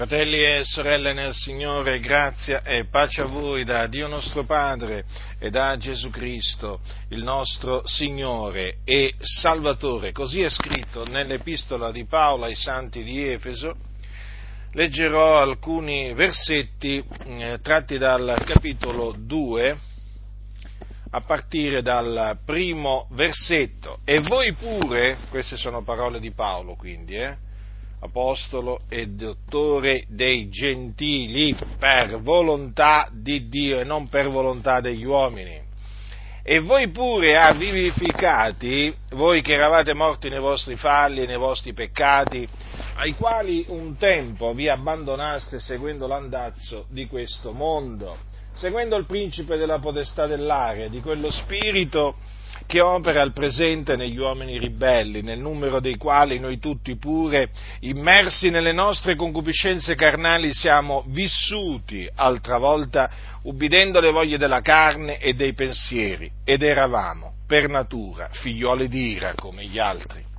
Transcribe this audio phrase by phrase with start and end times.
[0.00, 5.04] Fratelli e sorelle nel Signore, grazia e pace a voi da Dio nostro Padre
[5.38, 10.12] e da Gesù Cristo, il nostro Signore e Salvatore.
[10.12, 13.76] Così è scritto nell'epistola di Paolo ai santi di Efeso.
[14.72, 19.78] Leggerò alcuni versetti eh, tratti dal capitolo 2
[21.10, 23.98] a partire dal primo versetto.
[24.06, 27.48] E voi pure, queste sono parole di Paolo quindi, eh,
[28.00, 35.68] apostolo e dottore dei gentili per volontà di Dio e non per volontà degli uomini.
[36.42, 41.74] E voi pure ha vivificati, voi che eravate morti nei vostri falli e nei vostri
[41.74, 42.48] peccati,
[42.94, 48.16] ai quali un tempo vi abbandonaste seguendo l'andazzo di questo mondo,
[48.52, 52.16] seguendo il principe della potestà dell'aria, di quello spirito
[52.66, 58.50] che opera al presente negli uomini ribelli, nel numero dei quali noi tutti pure, immersi
[58.50, 63.10] nelle nostre concupiscenze carnali, siamo vissuti altra volta
[63.42, 69.34] ubbidendo le voglie della carne e dei pensieri, ed eravamo, per natura, figlioli di ira
[69.34, 70.29] come gli altri.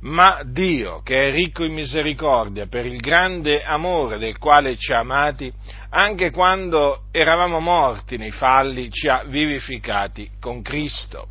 [0.00, 4.98] Ma Dio, che è ricco in misericordia, per il grande amore del quale ci ha
[4.98, 5.52] amati,
[5.90, 11.28] anche quando eravamo morti nei falli, ci ha vivificati con Cristo.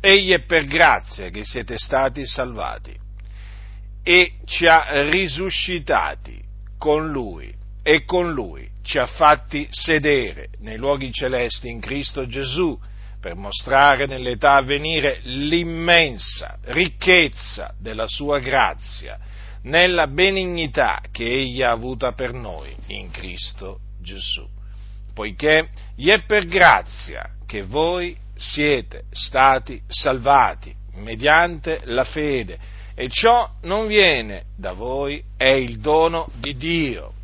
[0.00, 2.94] Egli è per grazia che siete stati salvati
[4.02, 6.42] e ci ha risuscitati
[6.78, 7.50] con Lui
[7.82, 12.78] e con Lui ci ha fatti sedere nei luoghi celesti in Cristo Gesù
[13.24, 19.18] per mostrare nell'età a venire l'immensa ricchezza della sua grazia
[19.62, 24.46] nella benignità che Egli ha avuta per noi in Cristo Gesù,
[25.14, 32.58] poiché gli è per grazia che voi siete stati salvati mediante la fede
[32.94, 37.14] e ciò non viene da voi, è il dono di Dio,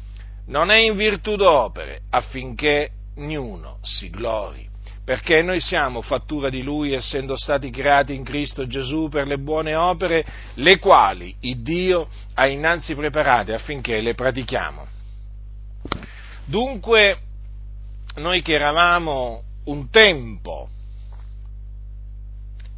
[0.46, 4.69] non è in virtù d'opere affinché niuno si glori,
[5.10, 9.74] perché noi siamo fattura di Lui essendo stati creati in Cristo Gesù per le buone
[9.74, 14.86] opere, le quali il Dio ha innanzi preparate affinché le pratichiamo.
[16.44, 17.18] Dunque,
[18.18, 20.68] noi che eravamo un tempo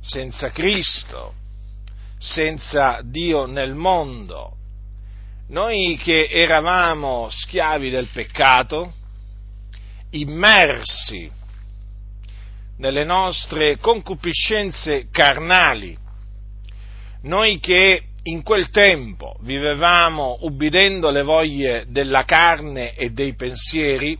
[0.00, 1.34] senza Cristo,
[2.16, 4.56] senza Dio nel mondo.
[5.48, 8.90] Noi che eravamo schiavi del peccato,
[10.12, 11.40] immersi
[12.82, 15.96] nelle nostre concupiscenze carnali,
[17.22, 24.18] noi che in quel tempo vivevamo ubbidendo le voglie della carne e dei pensieri,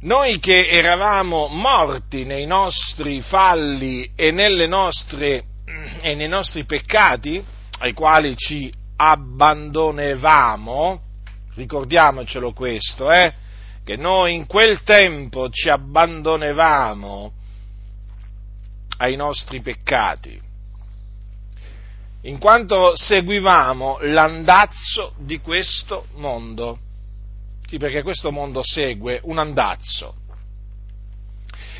[0.00, 4.30] noi che eravamo morti nei nostri falli e,
[4.66, 5.44] nostre,
[6.02, 7.42] e nei nostri peccati,
[7.78, 11.00] ai quali ci abbandonevamo,
[11.54, 13.32] ricordiamocelo questo, eh,
[13.84, 17.32] che noi in quel tempo ci abbandonevamo
[18.98, 20.40] ai nostri peccati,
[22.22, 26.78] in quanto seguivamo l'andazzo di questo mondo.
[27.66, 30.16] Sì, perché questo mondo segue un andazzo,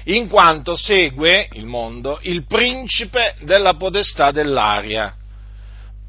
[0.05, 5.15] in quanto segue il mondo il principe della potestà dell'aria,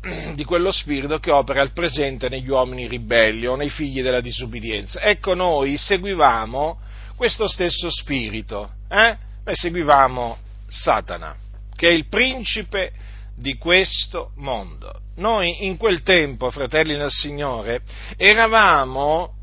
[0.34, 5.02] di quello spirito che opera al presente negli uomini ribelli o nei figli della disubbidienza.
[5.02, 6.80] Ecco, noi seguivamo
[7.16, 9.16] questo stesso spirito, eh?
[9.46, 11.36] noi seguivamo Satana,
[11.76, 12.94] che è il principe
[13.36, 15.02] di questo mondo.
[15.18, 17.82] Noi in quel tempo, fratelli nel Signore,
[18.18, 19.34] eravamo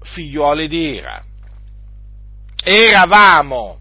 [0.00, 1.22] figliuoli di ira.
[2.64, 3.78] Eravamo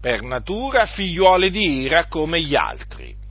[0.00, 3.22] per natura figliuoli di ira come gli altri.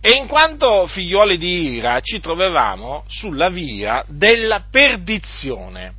[0.00, 5.92] E in quanto figliuoli di ira ci trovavamo sulla via della perdizione.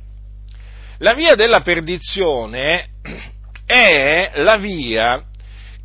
[0.98, 2.88] La via della perdizione
[3.66, 5.24] è la via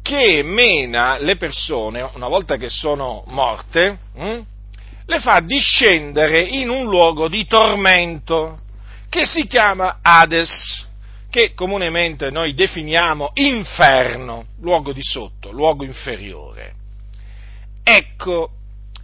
[0.01, 4.41] che mena le persone, una volta che sono morte, hm,
[5.07, 8.57] le fa discendere in un luogo di tormento
[9.09, 10.85] che si chiama Hades,
[11.29, 16.84] che comunemente noi definiamo inferno, luogo di sotto, luogo inferiore.
[17.87, 18.49] Ecco,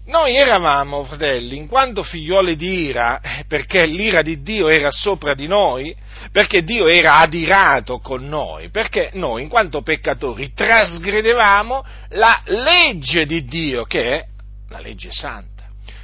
[0.05, 5.35] noi eravamo, fratelli, in quanto figlioli di ira, eh, perché l'ira di Dio era sopra
[5.35, 5.95] di noi,
[6.31, 13.45] perché Dio era adirato con noi, perché noi, in quanto peccatori, trasgredevamo la legge di
[13.45, 14.25] Dio, che è
[14.69, 15.51] la legge santa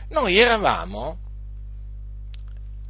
[0.09, 1.18] noi eravamo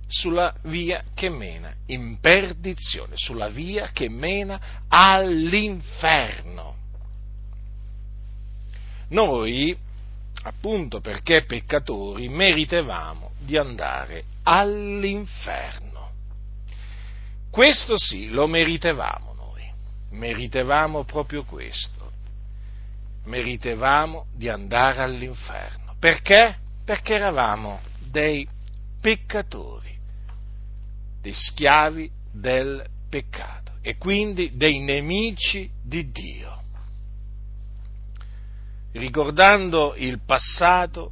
[0.08, 6.76] sulla via che mena in perdizione, sulla via che mena all'inferno.
[9.10, 9.78] Noi
[10.44, 16.12] appunto perché peccatori, meritevamo di andare all'inferno.
[17.50, 19.70] Questo sì, lo meritevamo noi,
[20.12, 22.12] meritevamo proprio questo,
[23.26, 25.96] meritevamo di andare all'inferno.
[26.00, 26.58] Perché?
[26.86, 28.48] Perché eravamo dei
[29.02, 29.98] peccatori,
[31.22, 36.57] dei schiavi del peccato e quindi dei nemici di Dio.
[38.98, 41.12] Ricordando il passato,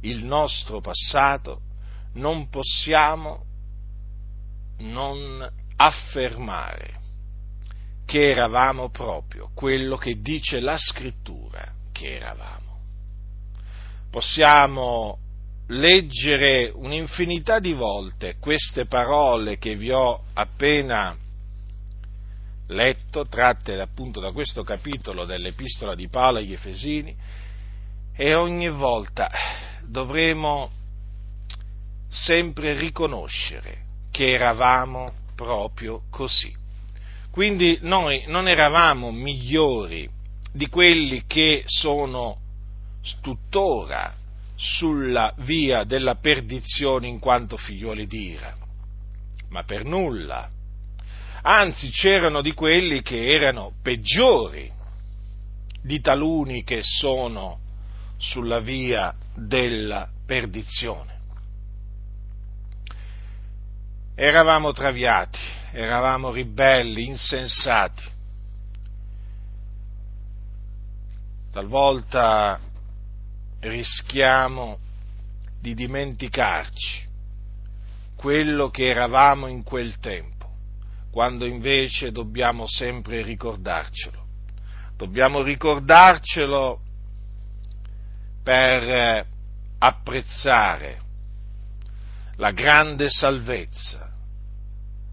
[0.00, 1.60] il nostro passato,
[2.14, 3.44] non possiamo
[4.78, 5.46] non
[5.76, 6.98] affermare
[8.06, 12.78] che eravamo proprio quello che dice la scrittura che eravamo.
[14.10, 15.18] Possiamo
[15.66, 21.14] leggere un'infinità di volte queste parole che vi ho appena
[22.70, 27.14] letto, tratte appunto da questo capitolo dell'Epistola di Paolo agli Efesini,
[28.14, 29.30] e ogni volta
[29.82, 30.70] dovremo
[32.08, 36.54] sempre riconoscere che eravamo proprio così.
[37.30, 40.08] Quindi noi non eravamo migliori
[40.52, 42.38] di quelli che sono
[43.20, 44.12] tuttora
[44.56, 48.56] sulla via della perdizione in quanto figlioli di ira,
[49.48, 50.50] ma per nulla.
[51.42, 54.70] Anzi, c'erano di quelli che erano peggiori
[55.82, 57.60] di taluni che sono
[58.18, 61.18] sulla via della perdizione.
[64.14, 65.38] Eravamo traviati,
[65.72, 68.04] eravamo ribelli, insensati.
[71.50, 72.60] Talvolta
[73.60, 74.78] rischiamo
[75.60, 77.08] di dimenticarci
[78.14, 80.39] quello che eravamo in quel tempo,
[81.10, 84.26] quando invece dobbiamo sempre ricordarcelo.
[84.96, 86.80] Dobbiamo ricordarcelo
[88.42, 89.26] per eh,
[89.78, 91.00] apprezzare
[92.36, 94.12] la grande salvezza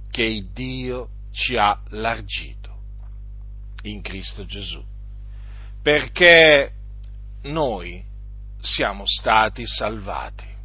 [0.09, 2.75] che Dio ci ha largito
[3.83, 4.83] in Cristo Gesù.
[5.81, 6.71] Perché
[7.43, 8.03] noi
[8.59, 10.56] siamo stati salvati.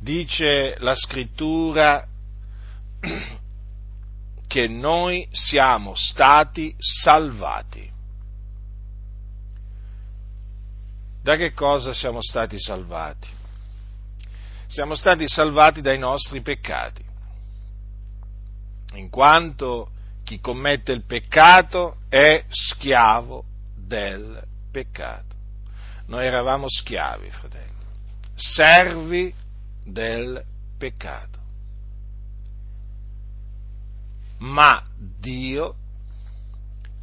[0.00, 2.06] Dice la scrittura
[4.46, 7.88] che noi siamo stati salvati.
[11.22, 13.28] Da che cosa siamo stati salvati?
[14.68, 17.04] Siamo stati salvati dai nostri peccati,
[18.94, 19.90] in quanto
[20.24, 23.44] chi commette il peccato è schiavo
[23.76, 24.42] del
[24.72, 25.36] peccato.
[26.06, 27.74] Noi eravamo schiavi, fratelli,
[28.34, 29.34] servi
[29.90, 30.42] del
[30.78, 31.38] peccato.
[34.38, 35.74] Ma Dio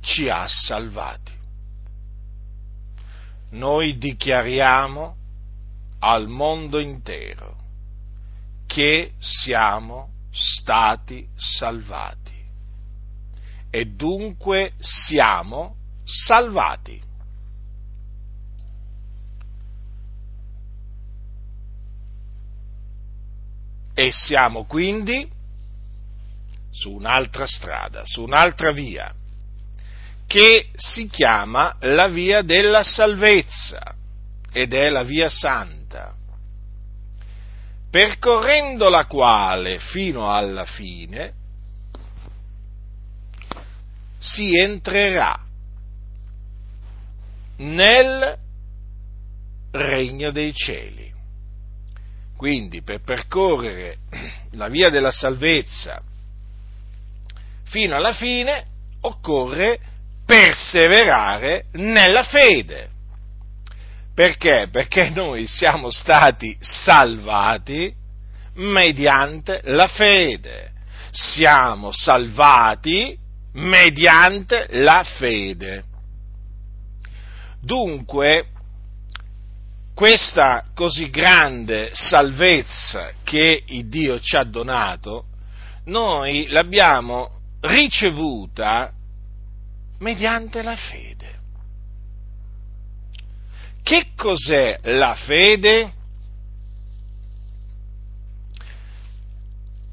[0.01, 1.35] ci ha salvati.
[3.51, 5.15] Noi dichiariamo
[5.99, 7.55] al mondo intero
[8.65, 12.35] che siamo stati salvati
[13.69, 17.06] e dunque siamo salvati.
[23.99, 25.27] E siamo quindi
[26.69, 29.11] su un'altra strada, su un'altra via,
[30.27, 33.95] che si chiama la via della salvezza
[34.51, 36.13] ed è la via santa,
[37.89, 41.33] percorrendo la quale fino alla fine
[44.19, 45.43] si entrerà
[47.57, 48.37] nel
[49.71, 51.06] regno dei cieli.
[52.37, 53.97] Quindi per percorrere
[54.51, 56.01] la via della salvezza
[57.63, 58.63] fino alla fine
[59.01, 59.79] occorre
[60.25, 62.89] perseverare nella fede.
[64.13, 64.67] Perché?
[64.71, 67.93] Perché noi siamo stati salvati
[68.55, 70.71] mediante la fede.
[71.11, 73.17] Siamo salvati
[73.53, 75.83] mediante la fede.
[77.61, 78.45] Dunque,
[79.97, 85.25] questa così grande salvezza che il Dio ci ha donato,
[85.85, 88.93] noi l'abbiamo ricevuta
[89.97, 91.39] mediante la fede.
[93.81, 95.91] Che cos'è la fede?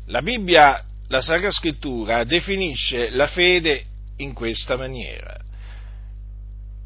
[0.08, 3.82] La Bibbia, la Sacra Scrittura, definisce la fede
[4.18, 5.43] in questa maniera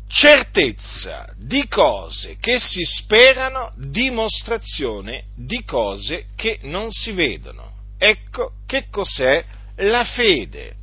[0.09, 7.73] certezza di cose che si sperano, dimostrazione di cose che non si vedono.
[7.99, 9.45] Ecco che cos'è
[9.77, 10.75] la fede.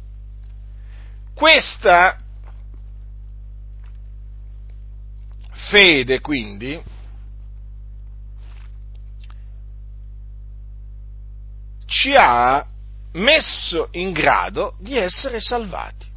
[1.33, 2.17] Questa
[5.51, 6.81] fede, quindi,
[11.85, 12.65] ci ha
[13.13, 16.13] messo in grado di essere salvati.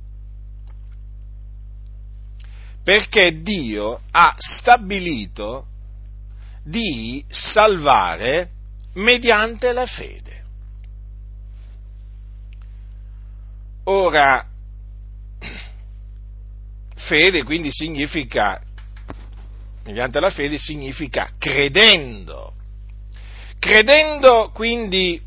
[2.88, 5.66] Perché Dio ha stabilito
[6.64, 8.48] di salvare
[8.94, 10.44] mediante la fede.
[13.84, 14.42] Ora,
[16.94, 18.58] fede quindi significa,
[19.84, 22.54] mediante la fede significa credendo.
[23.58, 25.20] Credendo quindi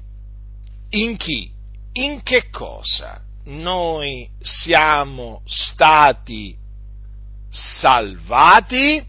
[0.90, 1.52] in chi?
[1.92, 6.58] In che cosa noi siamo stati
[7.52, 9.06] salvati?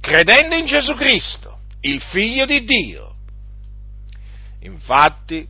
[0.00, 3.14] Credendo in Gesù Cristo, il Figlio di Dio.
[4.60, 5.46] Infatti,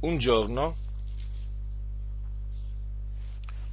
[0.00, 0.76] un giorno,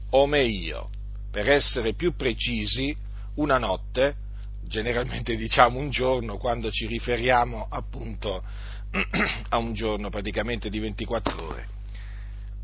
[0.10, 0.90] o meglio,
[1.32, 2.96] per essere più precisi,
[3.36, 4.16] una notte,
[4.64, 8.44] generalmente diciamo un giorno quando ci riferiamo appunto
[9.50, 11.77] a un giorno praticamente di 24 ore.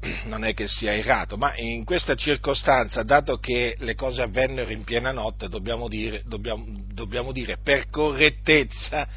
[0.25, 4.83] Non è che sia errato, ma in questa circostanza, dato che le cose avvennero in
[4.83, 9.07] piena notte, dobbiamo dire, dobbiamo, dobbiamo dire per correttezza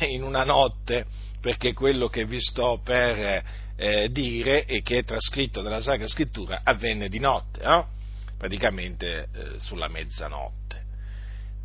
[0.08, 1.06] in una notte,
[1.40, 3.44] perché quello che vi sto per
[3.76, 7.88] eh, dire e che è trascritto nella Sacra Scrittura avvenne di notte, no?
[8.36, 10.82] praticamente eh, sulla mezzanotte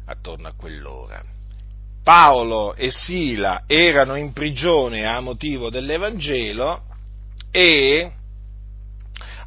[0.05, 1.21] attorno a quell'ora.
[2.03, 6.83] Paolo e Sila erano in prigione a motivo dell'Evangelo
[7.51, 8.11] e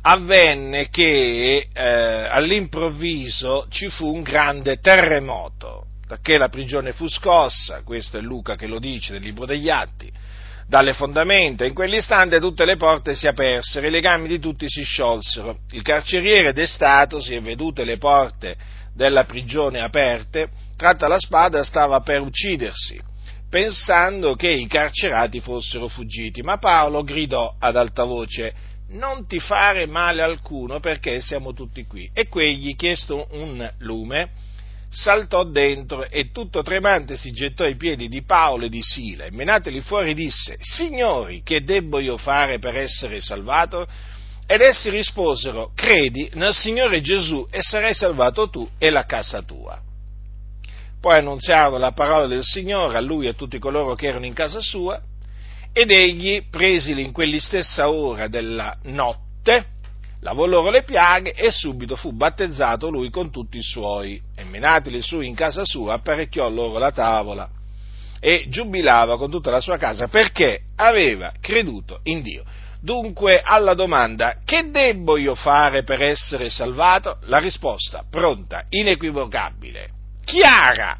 [0.02, 8.18] avvenne che eh, all'improvviso ci fu un grande terremoto, perché la prigione fu scossa, questo
[8.18, 10.10] è Luca che lo dice nel libro degli Atti,
[10.66, 11.64] dalle fondamenta.
[11.64, 15.58] In quell'istante tutte le porte si apersero, i legami di tutti si sciolsero.
[15.72, 18.56] Il carceriere destatosi e vedute le porte
[18.94, 23.00] della prigione aperte, tratta la spada stava per uccidersi,
[23.48, 28.54] pensando che i carcerati fossero fuggiti, ma Paolo gridò ad alta voce,
[28.90, 32.10] non ti fare male alcuno perché siamo tutti qui.
[32.12, 34.30] E quegli, chiesto un lume,
[34.90, 39.30] saltò dentro e tutto tremante si gettò ai piedi di Paolo e di Sila e
[39.30, 43.86] menateli fuori disse, Signori, che debbo io fare per essere salvato?
[44.46, 49.80] Ed essi risposero, credi nel Signore Gesù e sarai salvato tu e la casa tua.
[51.00, 54.34] Poi annunziarono la parola del Signore a lui e a tutti coloro che erano in
[54.34, 55.00] casa sua,
[55.72, 59.66] ed egli, presili in quell'istessa ora della notte,
[60.20, 65.00] lavò loro le piaghe e subito fu battezzato lui con tutti i suoi, e menatili
[65.00, 67.48] su in casa sua apparecchiò loro la tavola
[68.20, 72.44] e giubilava con tutta la sua casa perché aveva creduto in Dio.
[72.82, 77.18] Dunque, alla domanda che debbo io fare per essere salvato?
[77.24, 79.90] La risposta pronta, inequivocabile,
[80.24, 80.98] chiara,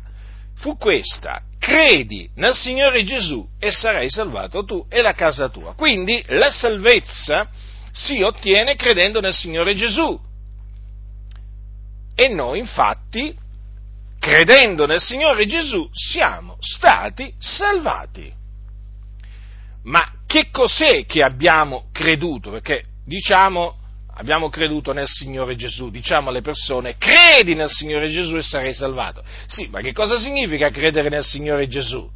[0.61, 1.43] fu questa.
[1.59, 5.75] Credi nel Signore Gesù e sarai salvato tu e la casa tua.
[5.75, 7.49] Quindi la salvezza
[7.93, 10.19] si ottiene credendo nel Signore Gesù.
[12.15, 13.35] E noi infatti,
[14.19, 18.33] credendo nel Signore Gesù, siamo stati salvati.
[19.85, 22.51] Ma che cos'è che abbiamo creduto?
[22.51, 23.77] Perché diciamo
[24.15, 29.23] abbiamo creduto nel Signore Gesù, diciamo alle persone credi nel Signore Gesù e sarai salvato.
[29.47, 32.09] Sì, ma che cosa significa credere nel Signore Gesù?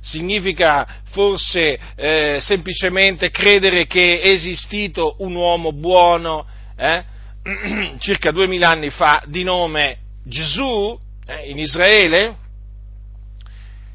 [0.00, 7.04] Significa forse eh, semplicemente credere che è esistito un uomo buono eh,
[7.98, 12.36] circa duemila anni fa di nome Gesù eh, in Israele?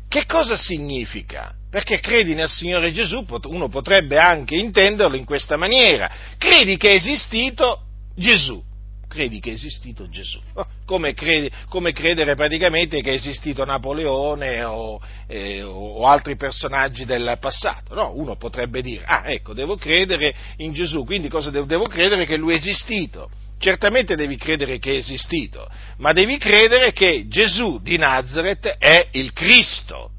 [0.08, 1.56] Che cosa significa?
[1.74, 6.08] Perché credi nel Signore Gesù, uno potrebbe anche intenderlo in questa maniera.
[6.38, 7.80] Credi che è esistito
[8.15, 8.62] Gesù.
[9.08, 10.39] Credi che è esistito Gesù.
[10.86, 17.38] Come, credi, come credere praticamente che è esistito Napoleone o, eh, o, altri personaggi del
[17.39, 17.96] passato.
[17.96, 22.27] No, uno potrebbe dire, ah ecco, devo credere in Gesù, quindi cosa devo, devo credere
[22.27, 23.32] che lui è esistito.
[23.58, 29.34] Certamente devi credere che è esistito, ma devi credere che Gesù di Nazareth è il
[29.34, 30.12] Cristo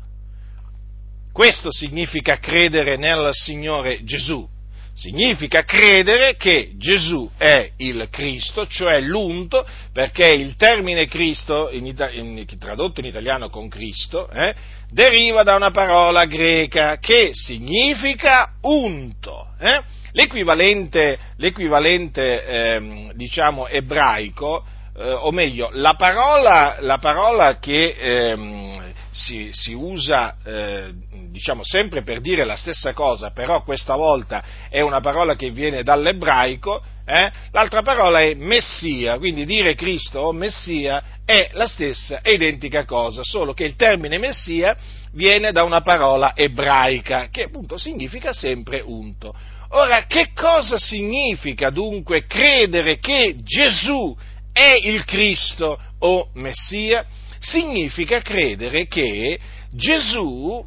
[1.35, 4.49] questo significa credere nel Signore Gesù.
[4.95, 12.47] Significa credere che Gesù è il Cristo, cioè l'unto, perché il termine Cristo, in, in,
[12.57, 14.55] tradotto in italiano con Cristo, eh,
[14.91, 19.49] deriva da una parola greca che significa unto.
[19.59, 19.83] Eh?
[20.13, 24.65] L'equivalente, l'equivalente ehm, diciamo, ebraico,
[24.97, 28.84] eh, o meglio, la parola, la parola che ehm,
[29.15, 30.93] si, si, usa eh,
[31.31, 35.85] diciamo sempre per dire la stessa cosa, però questa volta è una parola che viene
[35.85, 37.31] dall'ebraico, eh?
[37.53, 43.23] l'altra parola è Messia, quindi dire Cristo o Messia è la stessa, è identica cosa,
[43.23, 44.77] solo che il termine Messia
[45.13, 49.33] viene da una parola ebraica, che appunto significa sempre unto.
[49.71, 54.17] Ora, che cosa significa dunque credere che Gesù
[54.53, 57.07] è il Cristo o Messia?
[57.45, 59.39] Significa credere che
[59.71, 60.65] Gesù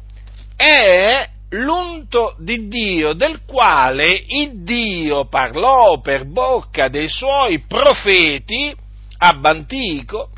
[0.54, 8.72] è l'unto di Dio del quale il Dio parlò per bocca dei suoi profeti
[9.18, 10.30] ab antico,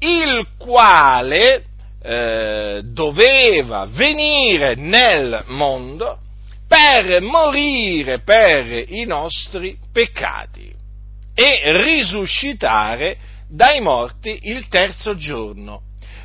[0.00, 1.64] il quale
[2.02, 6.18] eh, doveva venire nel mondo
[6.68, 10.70] per morire per i nostri peccati
[11.34, 13.16] e risuscitare
[13.50, 15.82] dai morti il terzo giorno,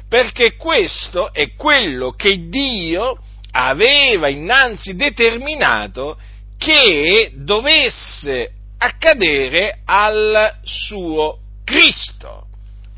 [0.08, 3.17] perché questo è quello che Dio
[3.51, 6.17] aveva innanzi determinato
[6.58, 12.48] che dovesse accadere al suo Cristo,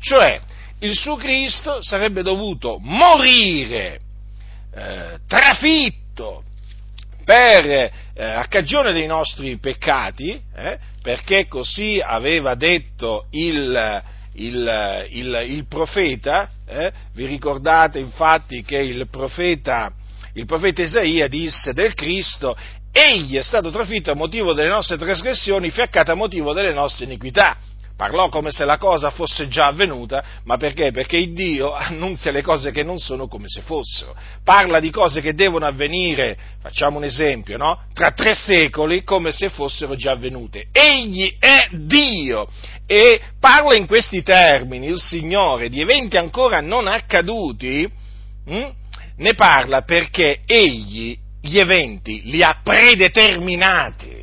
[0.00, 0.40] cioè
[0.80, 4.00] il suo Cristo sarebbe dovuto morire
[4.74, 6.44] eh, trafitto
[7.24, 14.02] per, eh, a cagione dei nostri peccati, eh, perché così aveva detto il,
[14.38, 19.92] il, il, il profeta, eh, vi ricordate infatti che il profeta,
[20.34, 22.56] il profeta Isaia disse del Cristo,
[22.92, 27.56] egli è stato trafitto a motivo delle nostre trasgressioni, fiaccato a motivo delle nostre iniquità
[27.98, 30.92] parlò come se la cosa fosse già avvenuta, ma perché?
[30.92, 34.14] Perché Dio annunzia le cose che non sono come se fossero,
[34.44, 37.80] parla di cose che devono avvenire, facciamo un esempio, no?
[37.92, 40.68] Tra tre secoli come se fossero già avvenute.
[40.70, 42.46] Egli è Dio
[42.90, 47.86] e parla in questi termini, il Signore, di eventi ancora non accaduti,
[48.46, 48.68] hm?
[49.16, 54.18] ne parla perché Egli gli eventi li ha predeterminati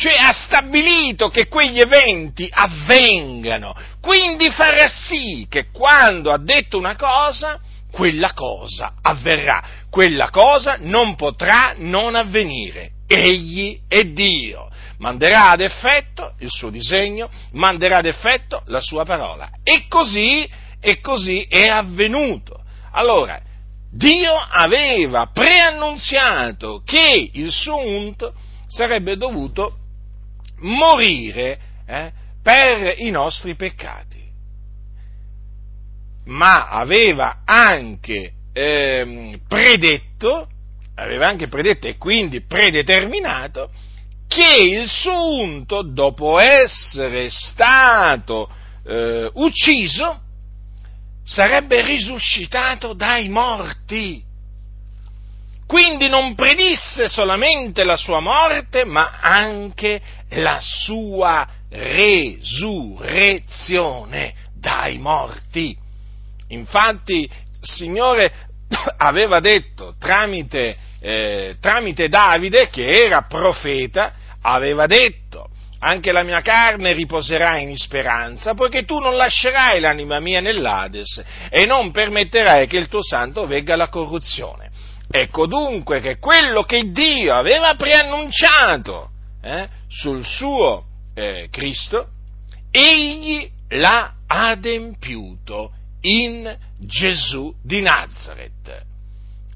[0.00, 6.96] cioè ha stabilito che quegli eventi avvengano, quindi farà sì che quando ha detto una
[6.96, 7.60] cosa,
[7.92, 12.92] quella cosa avverrà, quella cosa non potrà non avvenire.
[13.06, 19.50] Egli è Dio, manderà ad effetto il suo disegno, manderà ad effetto la sua parola.
[19.62, 22.62] E così, e così è avvenuto.
[22.92, 23.40] Allora,
[23.90, 28.34] Dio aveva preannunziato che il suo unto
[28.68, 29.76] sarebbe dovuto
[30.58, 34.22] morire eh, per i nostri peccati,
[36.26, 40.46] ma aveva anche eh, predetto,
[40.94, 43.70] aveva anche predetto e quindi predeterminato
[44.30, 48.48] che il suo unto, dopo essere stato
[48.86, 50.20] eh, ucciso,
[51.24, 54.22] sarebbe risuscitato dai morti.
[55.66, 65.76] Quindi non predisse solamente la sua morte, ma anche la sua resurrezione dai morti.
[66.50, 68.32] Infatti il Signore
[68.96, 75.48] aveva detto tramite, eh, tramite Davide, che era profeta, aveva detto
[75.82, 81.64] anche la mia carne riposerà in speranza, poiché tu non lascerai l'anima mia nell'Ades e
[81.64, 84.70] non permetterai che il tuo santo vegga alla corruzione.
[85.10, 89.10] Ecco dunque che quello che Dio aveva preannunciato
[89.42, 92.08] eh, sul suo eh, Cristo,
[92.70, 95.72] egli l'ha adempiuto
[96.02, 98.88] in Gesù di Nazareth.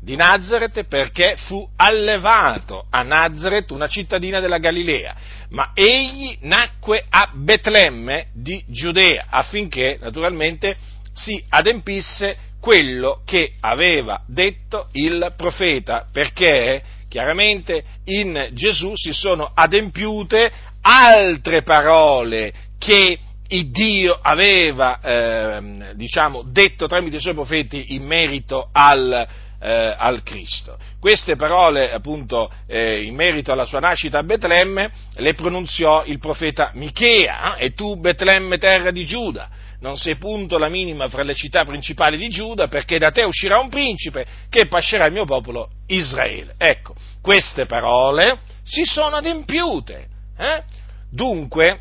[0.05, 5.17] Di Nazareth perché fu allevato a Nazareth, una cittadina della Galilea,
[5.49, 10.77] ma egli nacque a Betlemme di Giudea affinché naturalmente
[11.15, 20.53] si adempisse quello che aveva detto il profeta, perché chiaramente in Gesù si sono adempiute
[20.83, 28.69] altre parole che il Dio aveva eh, diciamo, detto tramite i suoi profeti in merito
[28.73, 29.27] al,
[29.65, 30.77] eh, al Cristo.
[31.01, 36.71] Queste parole, appunto, eh, in merito alla sua nascita a Betlemme, le pronunziò il profeta
[36.75, 39.49] Michea, eh, e tu Betlemme terra di Giuda,
[39.81, 43.59] non sei punto la minima fra le città principali di Giuda, perché da te uscirà
[43.59, 46.55] un principe che pascerà il mio popolo Israele.
[46.59, 50.09] Ecco, queste parole si sono adempiute.
[50.37, 50.63] Eh?
[51.11, 51.81] Dunque,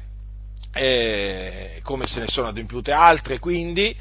[0.73, 3.93] eh, come se ne sono adempiute altre, quindi,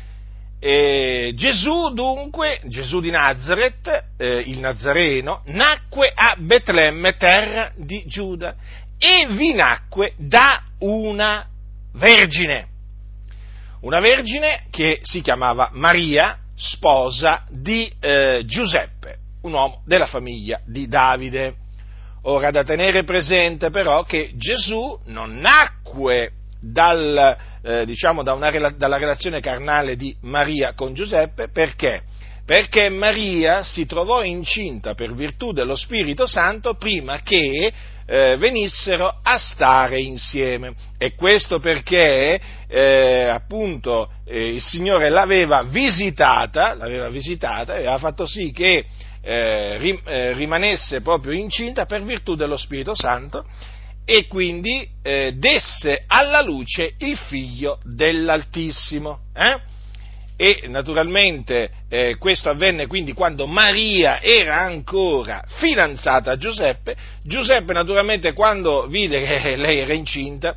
[0.64, 8.55] eh, Gesù dunque, Gesù di Nazareth, eh, il Nazareno, nacque a Betlemme, terra di Giuda,
[8.96, 11.44] e vi nacque da una
[11.94, 12.68] vergine
[13.83, 19.18] una vergine che si chiamava Maria, sposa di eh, Giuseppe.
[19.42, 21.55] un uomo della famiglia di Davide.
[22.22, 26.31] Ora da tenere presente però che Gesù non nacque
[26.62, 32.03] dal, eh, diciamo, da una, dalla relazione carnale di Maria con Giuseppe perché?
[32.44, 37.72] Perché Maria si trovò incinta per virtù dello Spirito Santo prima che
[38.05, 40.75] eh, venissero a stare insieme.
[40.98, 48.27] E questo perché eh, appunto eh, il Signore l'aveva visitata, l'aveva visitata e aveva fatto
[48.27, 48.85] sì che
[49.22, 53.44] eh, eh, rimanesse proprio incinta per virtù dello Spirito Santo
[54.05, 59.21] e quindi eh, desse alla luce il figlio dell'Altissimo.
[59.35, 59.61] Eh?
[60.37, 66.97] E naturalmente eh, questo avvenne quindi quando Maria era ancora fidanzata a Giuseppe.
[67.23, 70.57] Giuseppe naturalmente quando vide che lei era incinta,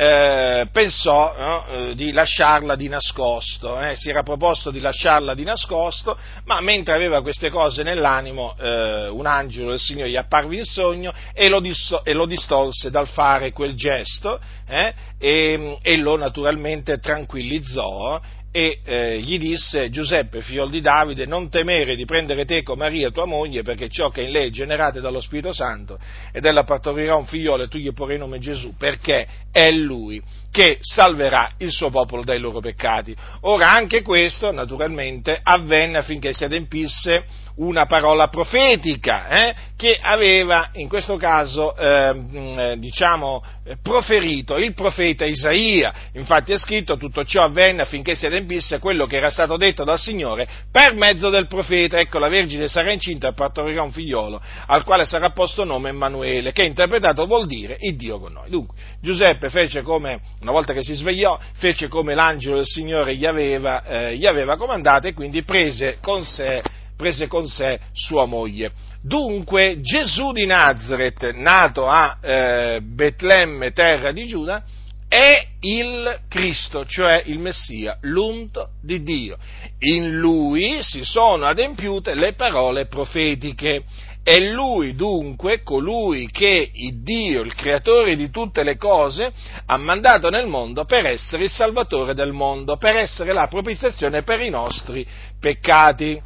[0.00, 5.42] eh, pensò no, eh, di lasciarla di nascosto, eh, si era proposto di lasciarla di
[5.42, 10.62] nascosto, ma mentre aveva queste cose nell'animo, eh, un angelo del Signore gli apparve in
[10.62, 16.16] sogno e lo, disso, e lo distolse dal fare quel gesto eh, e, e, lo
[16.16, 18.20] naturalmente tranquillizzò
[18.58, 23.24] e eh, gli disse Giuseppe, figlio di Davide, non temere di prendere teco Maria tua
[23.24, 25.96] moglie, perché ciò che in lei è generato dallo Spirito Santo,
[26.32, 30.78] ed ella partorirà un figliolo e tu gli porrai nome Gesù, perché è lui che
[30.80, 33.14] salverà il suo popolo dai loro peccati.
[33.42, 37.24] Ora anche questo, naturalmente, avvenne affinché si adempisse
[37.58, 43.42] una parola profetica eh, che aveva in questo caso ehm, eh, diciamo,
[43.82, 45.92] proferito il profeta Isaia.
[46.12, 49.98] Infatti è scritto tutto ciò avvenne affinché si adempisse quello che era stato detto dal
[49.98, 51.98] Signore per mezzo del profeta.
[51.98, 56.52] Ecco, la Vergine sarà incinta e partorirà un figliolo al quale sarà posto nome Emanuele,
[56.52, 58.50] che interpretato vuol dire il Dio con noi.
[58.50, 63.26] Dunque, Giuseppe fece come, una volta che si svegliò, fece come l'angelo del Signore gli
[63.26, 66.62] aveva, eh, gli aveva comandato e quindi prese con sé
[66.98, 68.72] prese con sé sua moglie.
[69.00, 74.64] Dunque Gesù di Nazareth, nato a eh, Betlemme, terra di Giuda,
[75.08, 79.38] è il Cristo, cioè il Messia, l'unto di Dio.
[79.78, 83.84] In lui si sono adempiute le parole profetiche.
[84.28, 89.32] È lui dunque colui che il Dio, il creatore di tutte le cose,
[89.64, 94.42] ha mandato nel mondo per essere il salvatore del mondo, per essere la propiziazione per
[94.42, 95.06] i nostri
[95.40, 96.20] peccati.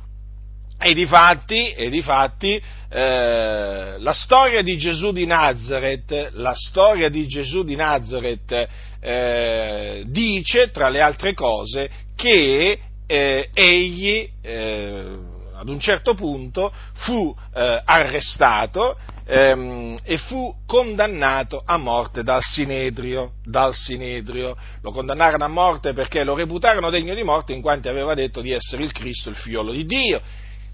[0.80, 2.60] E di fatti, e di fatti
[2.90, 8.68] eh, la storia di Gesù di Nazareth, la storia di Gesù di Nazareth
[9.00, 15.30] eh, dice, tra le altre cose, che eh, egli eh,
[15.62, 23.34] ad un certo punto fu eh, arrestato ehm, e fu condannato a morte dal Sinedrio,
[23.44, 24.56] dal Sinedrio.
[24.82, 28.50] Lo condannarono a morte perché lo reputarono degno di morte in quanto aveva detto di
[28.50, 30.20] essere il Cristo, il figliolo di Dio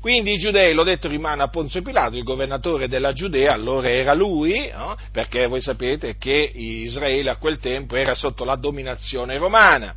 [0.01, 4.15] quindi i giudei, l'ho detto, rimane a Ponzio Pilato, il governatore della Giudea, allora era
[4.15, 4.97] lui, no?
[5.11, 9.93] perché voi sapete che Israele a quel tempo era sotto la dominazione romana.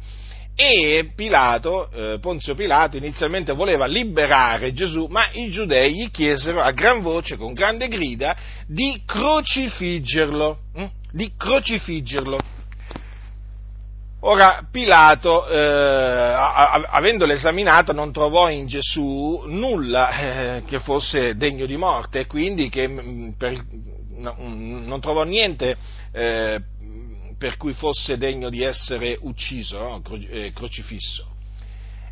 [0.56, 6.72] E Pilato, eh, Ponzio Pilato, inizialmente voleva liberare Gesù, ma i giudei gli chiesero a
[6.72, 8.36] gran voce, con grande grida,
[8.68, 10.58] di crocifiggerlo.
[10.76, 10.86] Hm?
[11.12, 12.38] Di crocifiggerlo.
[14.24, 21.76] Ora Pilato, eh, avendolo esaminato, non trovò in Gesù nulla eh, che fosse degno di
[21.76, 23.66] morte quindi che, mm, per,
[24.18, 25.76] no, mm, non trovò niente
[26.12, 26.62] eh,
[27.42, 30.02] per cui fosse degno di essere ucciso, no?
[30.02, 31.26] Cro- eh, crocifisso.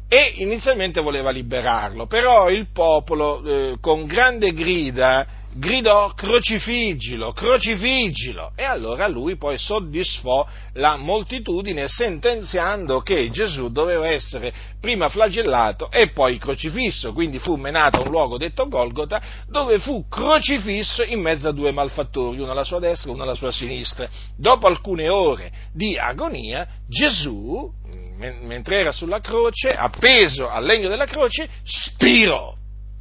[0.08, 8.52] E inizialmente voleva liberarlo, però il popolo eh, con grande grida gridò crocifiggilo, crocifiggilo.
[8.56, 16.10] E allora lui poi soddisfò la moltitudine sentenziando che Gesù doveva essere prima flagellato e
[16.10, 17.14] poi crocifisso.
[17.14, 21.72] Quindi fu menato a un luogo detto Golgota dove fu crocifisso in mezzo a due
[21.72, 24.08] malfattori, uno alla sua destra e uno alla sua sinistra.
[24.38, 27.72] Dopo alcune ore di agonia Gesù,
[28.18, 32.54] mentre era sulla croce, appeso al legno della croce, spirò.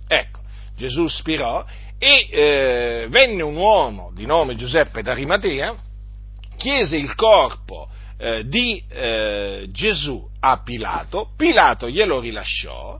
[0.06, 0.40] Ecco,
[0.76, 1.64] Gesù spirò
[1.98, 5.76] e eh, venne un uomo di nome Giuseppe d'Arimatea,
[6.56, 12.98] chiese il corpo eh, di eh, Gesù a Pilato, Pilato glielo rilasciò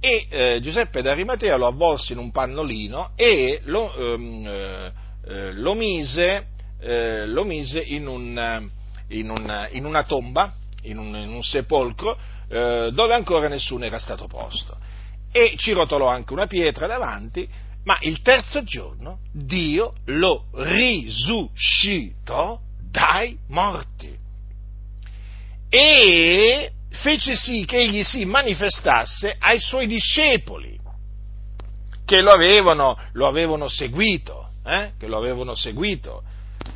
[0.00, 4.92] e eh, Giuseppe d'Arimatea lo avvolse in un pannolino e lo, ehm, eh,
[5.26, 6.46] eh, lo mise,
[6.82, 8.70] lo mise in, un,
[9.08, 12.16] in, un, in, una tomba, in un, in un sepolcro,
[12.48, 14.78] dove ancora nessuno era stato posto.
[15.30, 17.46] E ci rotolò anche una pietra davanti,
[17.84, 22.58] ma il terzo giorno Dio lo risuscitò
[22.90, 24.16] dai morti
[25.68, 30.78] e fece sì che egli si manifestasse ai suoi discepoli.
[32.04, 34.94] che lo avevano, lo avevano seguito, eh?
[34.98, 36.24] che lo avevano seguito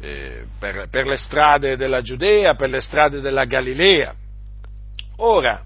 [0.01, 4.15] eh, per, per le strade della Giudea, per le strade della Galilea.
[5.17, 5.65] Ora,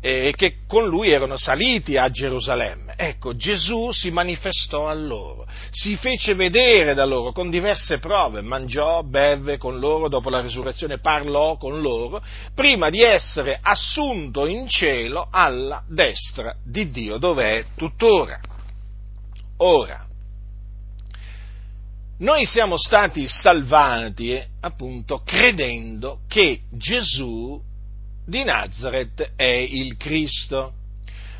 [0.00, 2.94] e che con lui erano saliti a Gerusalemme.
[2.96, 9.02] Ecco, Gesù si manifestò a loro, si fece vedere da loro con diverse prove, mangiò,
[9.02, 12.22] beve con loro, dopo la risurrezione parlò con loro,
[12.54, 18.40] prima di essere assunto in cielo alla destra di Dio, dove è tuttora.
[19.58, 20.06] Ora,
[22.18, 27.60] noi siamo stati salvati appunto credendo che Gesù
[28.30, 30.72] di Nazareth è il Cristo.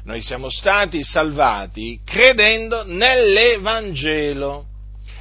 [0.04, 4.66] Noi siamo stati salvati credendo nell'Evangelo.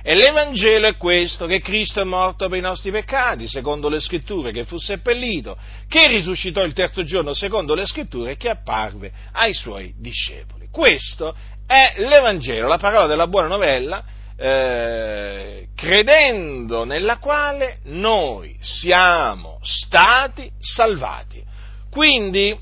[0.01, 4.51] E l'Evangelo è questo, che Cristo è morto per i nostri peccati, secondo le scritture,
[4.51, 9.93] che fu seppellito, che risuscitò il terzo giorno, secondo le scritture, che apparve ai suoi
[9.97, 10.67] discepoli.
[10.71, 11.35] Questo
[11.67, 14.03] è l'Evangelo, la parola della buona novella,
[14.37, 21.48] eh, credendo nella quale noi siamo stati salvati.
[21.89, 22.57] Quindi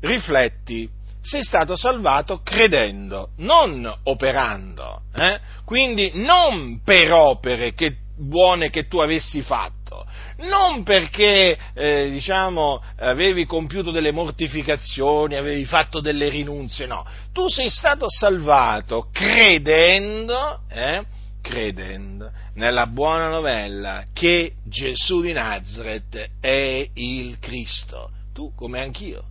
[0.00, 0.88] rifletti,
[1.20, 5.40] sei stato salvato credendo, non operando, eh?
[5.64, 10.06] quindi non per opere che, buone che tu avessi fatto,
[10.38, 17.68] non perché eh, diciamo, avevi compiuto delle mortificazioni, avevi fatto delle rinunzie, no, tu sei
[17.68, 21.04] stato salvato credendo, eh?
[21.42, 29.24] credendo nella buona novella che Gesù di Nazareth è il Cristo tu come anch'io.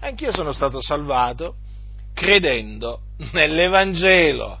[0.00, 1.56] Anch'io sono stato salvato
[2.14, 3.00] credendo
[3.32, 4.60] nell'Evangelo.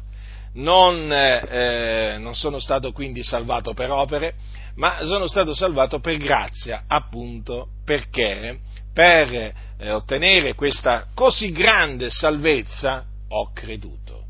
[0.56, 4.34] Non, eh, non, sono stato quindi salvato per opere,
[4.74, 8.58] ma sono stato salvato per grazia, appunto perché
[8.92, 9.32] per
[9.78, 14.22] eh, ottenere questa così grande salvezza ho creduto.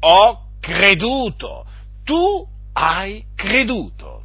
[0.00, 1.66] Ho creduto.
[2.04, 4.24] Tu hai creduto.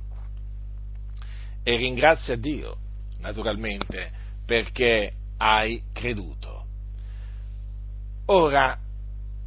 [1.64, 2.78] E ringrazia Dio,
[3.20, 6.66] naturalmente, perché hai creduto.
[8.26, 8.78] Ora,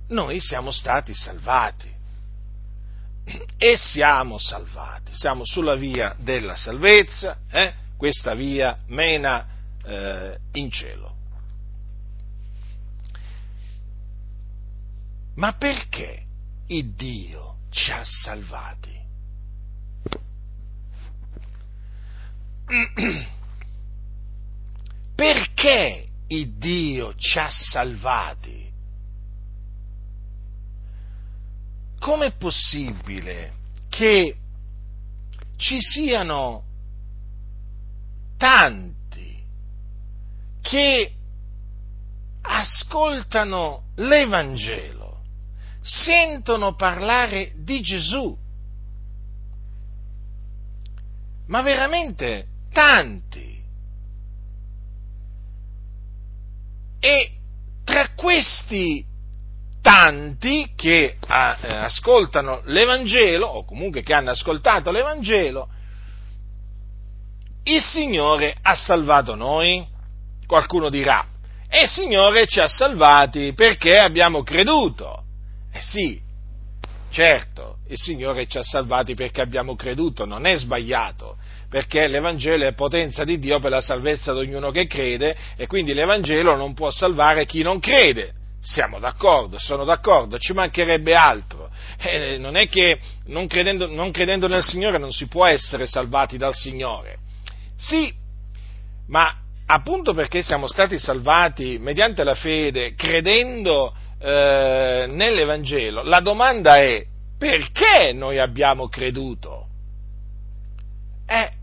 [0.09, 1.93] noi siamo stati salvati
[3.57, 7.73] e siamo salvati, siamo sulla via della salvezza, eh?
[7.97, 9.47] questa via mena
[9.83, 11.13] eh, in cielo.
[15.37, 16.23] Ma perché
[16.67, 18.93] il Dio ci ha salvati?
[25.15, 28.73] Perché il Dio ci ha salvati?
[31.99, 33.53] Com'è possibile
[33.89, 34.37] che
[35.57, 36.65] ci siano
[38.37, 39.43] tanti
[40.61, 41.13] che
[42.43, 45.23] ascoltano l'Evangelo,
[45.81, 48.37] sentono parlare di Gesù,
[51.47, 53.54] ma veramente tanti,
[57.05, 57.33] E
[57.85, 59.05] tra questi
[59.83, 65.69] tanti che ah, eh, ascoltano l'Evangelo, o comunque che hanno ascoltato l'Evangelo,
[67.65, 69.87] il Signore ha salvato noi?
[70.47, 71.27] Qualcuno dirà,
[71.69, 75.25] e il Signore ci ha salvati perché abbiamo creduto.
[75.75, 76.19] Eh sì,
[77.11, 81.37] certo, il Signore ci ha salvati perché abbiamo creduto, non è sbagliato,
[81.75, 85.93] perché l'Evangelo è potenza di Dio per la salvezza di ognuno che crede e quindi
[85.93, 88.33] l'Evangelo non può salvare chi non crede.
[88.63, 91.69] Siamo d'accordo, sono d'accordo, ci mancherebbe altro.
[91.99, 96.37] Eh, non è che non credendo, non credendo nel Signore non si può essere salvati
[96.37, 97.17] dal Signore.
[97.77, 98.15] Sì,
[99.09, 107.05] ma appunto perché siamo stati salvati mediante la fede, credendo eh, nell'Evangelo, la domanda è
[107.37, 109.67] perché noi abbiamo creduto?
[111.27, 111.63] Eh,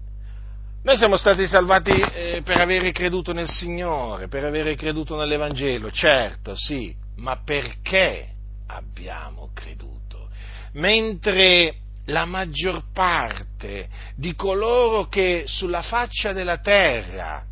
[0.83, 6.55] noi siamo stati salvati eh, per avere creduto nel Signore, per avere creduto nell'Evangelo, certo,
[6.55, 8.29] sì, ma perché
[8.67, 10.29] abbiamo creduto?
[10.73, 17.45] Mentre la maggior parte di coloro che sulla faccia della terra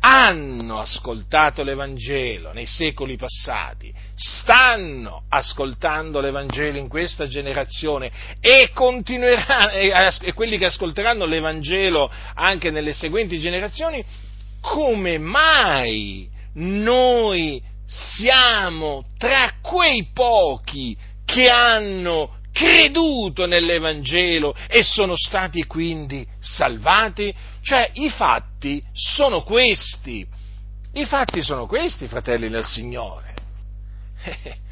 [0.00, 8.10] hanno ascoltato l'Evangelo nei secoli passati, stanno ascoltando l'Evangelo in questa generazione
[8.40, 9.70] e continueranno,
[10.22, 14.02] e quelli che ascolteranno l'Evangelo anche nelle seguenti generazioni,
[14.60, 26.26] come mai noi siamo tra quei pochi che hanno creduto nell'Evangelo e sono stati quindi
[26.40, 27.34] salvati?
[27.62, 30.26] Cioè i fatti sono questi,
[30.92, 33.34] i fatti sono questi, fratelli del Signore.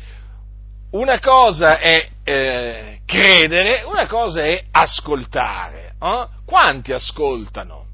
[0.90, 5.94] una cosa è eh, credere, una cosa è ascoltare.
[6.00, 6.26] Eh?
[6.44, 7.86] Quanti ascoltano?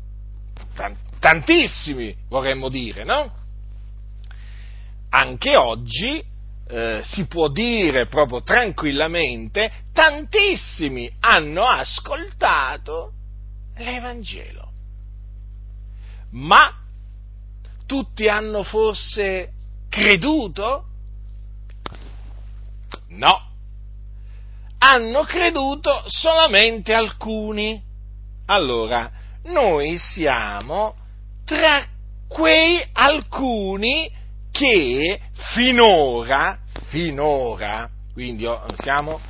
[1.19, 3.43] Tantissimi, vorremmo dire, no?
[5.11, 6.23] Anche oggi
[6.67, 13.13] eh, si può dire proprio tranquillamente, tantissimi hanno ascoltato
[13.77, 14.64] l'Evangelo.
[16.35, 16.73] Ma
[17.87, 19.53] tutti hanno forse
[19.89, 20.87] creduto?
[23.09, 23.41] No,
[24.79, 27.81] hanno creduto solamente alcuni.
[28.47, 29.11] Allora,
[29.45, 30.97] noi siamo
[31.45, 31.87] tra
[32.27, 34.11] quei alcuni
[34.51, 35.21] che
[35.53, 39.21] finora, finora, quindi oh, siamo,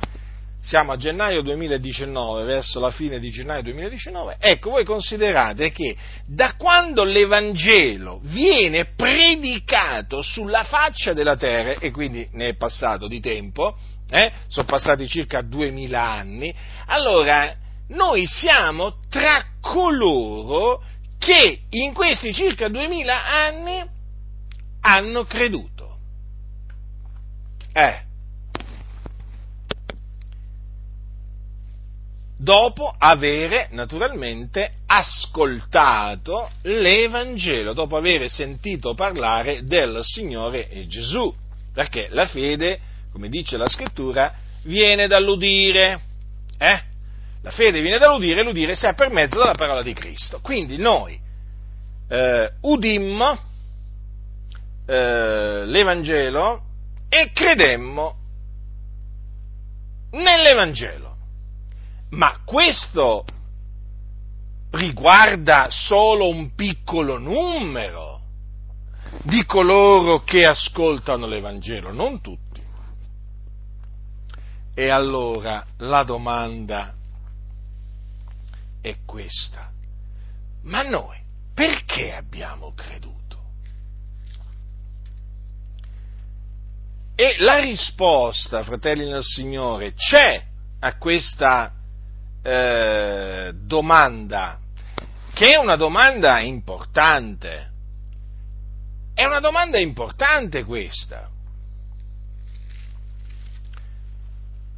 [0.65, 6.55] siamo, a gennaio 2019, verso la fine di gennaio 2019, ecco, voi considerate che da
[6.55, 13.77] quando l'Evangelo viene predicato sulla faccia della terra, e quindi ne è passato di tempo,
[14.09, 16.53] eh, sono passati circa 2000 anni,
[16.87, 17.55] allora
[17.89, 20.81] noi siamo tra coloro
[21.19, 23.83] che in questi circa 2000 anni
[24.81, 25.97] hanno creduto.
[27.71, 28.04] Eh.
[32.37, 41.33] Dopo avere naturalmente ascoltato l'Evangelo, dopo aver sentito parlare del Signore Gesù,
[41.73, 42.79] perché la fede,
[43.11, 45.99] come dice la scrittura, viene dall'udire.
[46.57, 46.81] Eh?
[47.41, 50.39] La fede viene dall'udire e l'udire si ha per mezzo della parola di Cristo.
[50.41, 51.17] Quindi noi
[52.09, 53.39] eh, udimmo
[54.85, 56.61] eh, l'Evangelo
[57.07, 58.15] e credemmo
[60.11, 61.14] nell'Evangelo.
[62.15, 63.25] Ma questo
[64.71, 68.21] riguarda solo un piccolo numero
[69.23, 72.63] di coloro che ascoltano l'Evangelo, non tutti.
[74.73, 76.93] E allora la domanda
[78.81, 79.71] è questa.
[80.63, 81.17] Ma noi
[81.53, 83.13] perché abbiamo creduto?
[87.15, 90.43] E la risposta, fratelli nel Signore, c'è
[90.79, 91.71] a questa
[92.45, 94.59] eh, domanda,
[95.33, 97.71] che è una domanda importante.
[99.15, 101.27] È una domanda importante questa.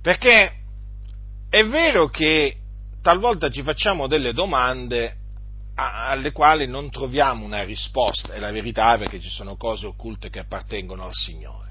[0.02, 0.54] Perché
[1.50, 2.56] è vero che
[3.02, 5.16] talvolta ci facciamo delle domande
[5.76, 10.40] alle quali non troviamo una risposta, è la verità perché ci sono cose occulte che
[10.40, 11.67] appartengono al Signore.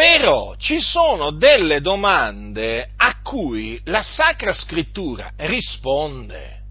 [0.00, 6.62] Però ci sono delle domande a cui la Sacra Scrittura risponde.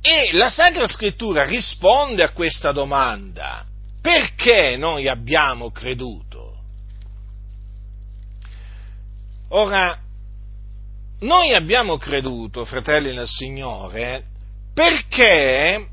[0.00, 3.64] E la Sacra Scrittura risponde a questa domanda.
[4.02, 6.58] Perché noi abbiamo creduto?
[9.50, 9.96] Ora,
[11.20, 14.24] noi abbiamo creduto, fratelli nel Signore,
[14.74, 15.86] perché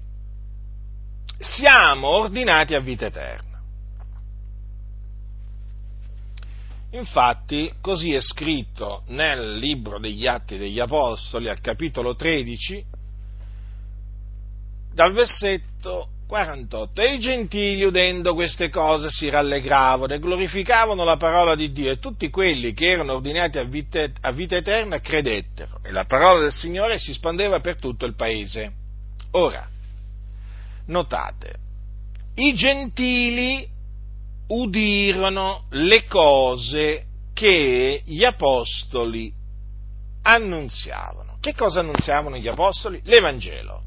[1.38, 3.53] siamo ordinati a vita eterna.
[6.94, 12.86] Infatti, così è scritto nel libro degli Atti degli Apostoli, al capitolo 13,
[14.94, 17.02] dal versetto 48.
[17.02, 21.98] E i gentili, udendo queste cose, si rallegravano e glorificavano la parola di Dio, e
[21.98, 26.52] tutti quelli che erano ordinati a vita, a vita eterna credettero, e la parola del
[26.52, 28.72] Signore si spandeva per tutto il paese.
[29.32, 29.68] Ora,
[30.86, 31.56] notate,
[32.36, 33.68] i gentili
[34.48, 39.32] udirono le cose che gli apostoli
[40.24, 41.38] annunziavano.
[41.40, 43.02] Che cosa annunziavano gli apostoli?
[43.04, 43.82] L'Evangelo.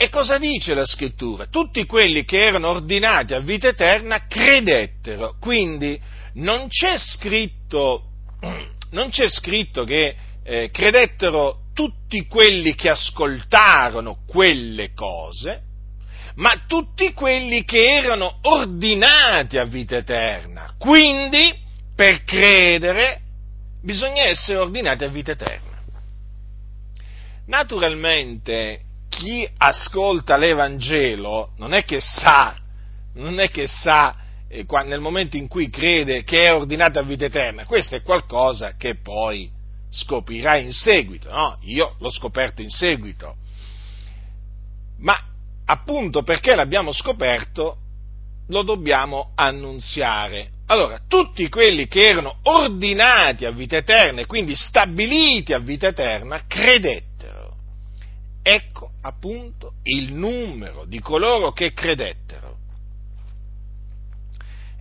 [0.00, 1.46] E cosa dice la scrittura?
[1.46, 6.00] Tutti quelli che erano ordinati a vita eterna credettero, quindi
[6.34, 8.04] non c'è scritto,
[8.90, 15.62] non c'è scritto che eh, credettero tutti quelli che ascoltarono quelle cose,
[16.38, 20.74] ma tutti quelli che erano ordinati a vita eterna.
[20.78, 21.52] Quindi,
[21.94, 23.20] per credere,
[23.82, 25.82] bisogna essere ordinati a vita eterna.
[27.46, 32.56] Naturalmente, chi ascolta l'Evangelo non è che sa,
[33.14, 34.14] non è che sa
[34.48, 38.76] eh, nel momento in cui crede che è ordinato a vita eterna, questo è qualcosa
[38.76, 39.50] che poi
[39.90, 41.58] scoprirà in seguito, no?
[41.62, 43.36] Io l'ho scoperto in seguito.
[44.98, 45.16] Ma
[45.70, 47.76] appunto perché l'abbiamo scoperto,
[48.48, 50.50] lo dobbiamo annunziare.
[50.66, 56.44] Allora, tutti quelli che erano ordinati a vita eterna e quindi stabiliti a vita eterna,
[56.46, 57.56] credettero.
[58.42, 62.56] Ecco appunto il numero di coloro che credettero.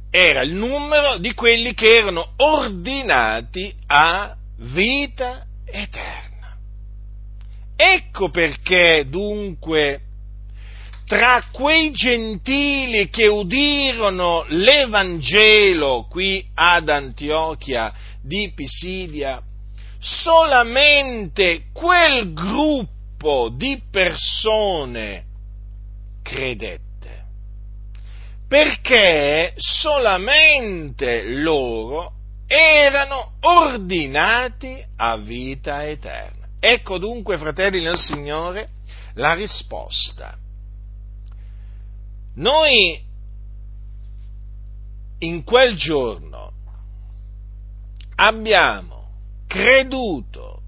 [0.09, 6.57] era il numero di quelli che erano ordinati a vita eterna.
[7.75, 10.01] Ecco perché dunque
[11.07, 19.41] tra quei gentili che udirono l'Evangelo qui ad Antiochia di Pisidia,
[19.97, 25.23] solamente quel gruppo di persone
[26.21, 26.87] credette
[28.47, 32.13] perché solamente loro
[32.47, 36.47] erano ordinati a vita eterna.
[36.59, 38.69] Ecco dunque, fratelli nel Signore,
[39.15, 40.37] la risposta.
[42.37, 43.03] Noi
[45.19, 46.53] in quel giorno
[48.15, 49.09] abbiamo
[49.47, 50.61] creduto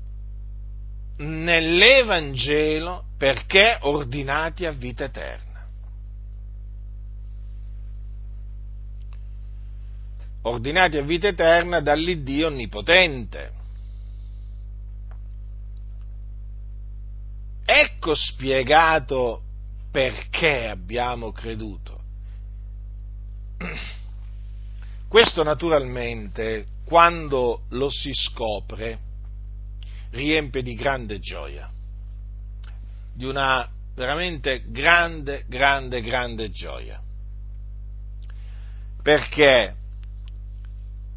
[1.17, 5.47] nell'Evangelo perché ordinati a vita eterna.
[10.41, 13.51] ordinati a vita eterna dall'Iddio Onnipotente.
[17.65, 19.43] Ecco spiegato
[19.91, 22.01] perché abbiamo creduto.
[25.07, 28.99] Questo naturalmente, quando lo si scopre,
[30.11, 31.69] riempie di grande gioia,
[33.13, 37.01] di una veramente grande, grande, grande gioia.
[39.01, 39.75] Perché?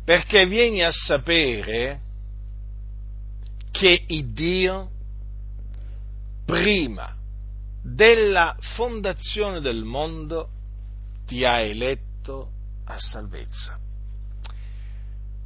[0.05, 2.01] perché vieni a sapere
[3.70, 4.91] che il Dio,
[6.45, 7.16] prima
[7.83, 10.49] della fondazione del mondo,
[11.26, 12.51] ti ha eletto
[12.85, 13.78] a salvezza.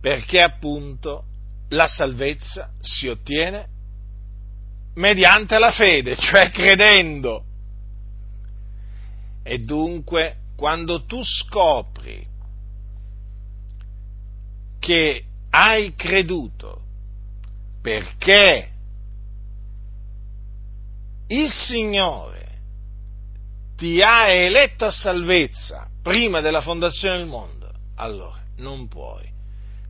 [0.00, 1.24] Perché appunto
[1.70, 3.68] la salvezza si ottiene
[4.94, 7.44] mediante la fede, cioè credendo.
[9.42, 12.26] E dunque, quando tu scopri
[14.78, 16.82] che hai creduto
[17.80, 18.70] perché
[21.28, 22.44] il Signore
[23.76, 29.34] ti ha eletto a salvezza prima della fondazione del mondo, allora non puoi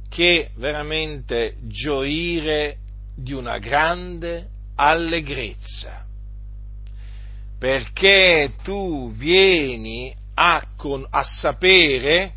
[0.09, 2.79] che veramente gioire
[3.15, 6.05] di una grande allegrezza,
[7.59, 12.35] perché tu vieni a, con, a sapere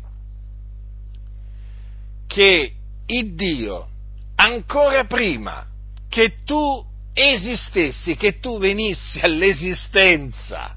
[2.26, 2.74] che
[3.06, 3.88] il Dio,
[4.36, 5.66] ancora prima
[6.08, 6.84] che tu
[7.20, 10.74] esistessi, che tu venissi all'esistenza,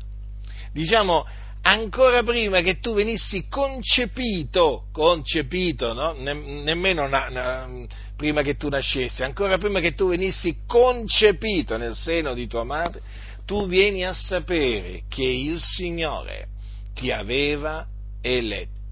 [0.72, 1.26] diciamo,
[1.62, 6.14] ancora prima che tu venissi concepito, concepito, no?
[6.14, 7.70] Ne, nemmeno na, na,
[8.16, 13.02] prima che tu nascessi, ancora prima che tu venissi concepito nel seno di tua madre,
[13.46, 16.48] tu vieni a sapere che il Signore
[16.94, 17.86] ti aveva
[18.22, 18.84] eletto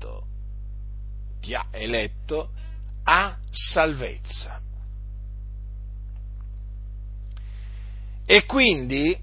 [1.42, 2.52] ti ha eletto
[3.04, 4.61] a salvezza.
[8.32, 9.14] E quindi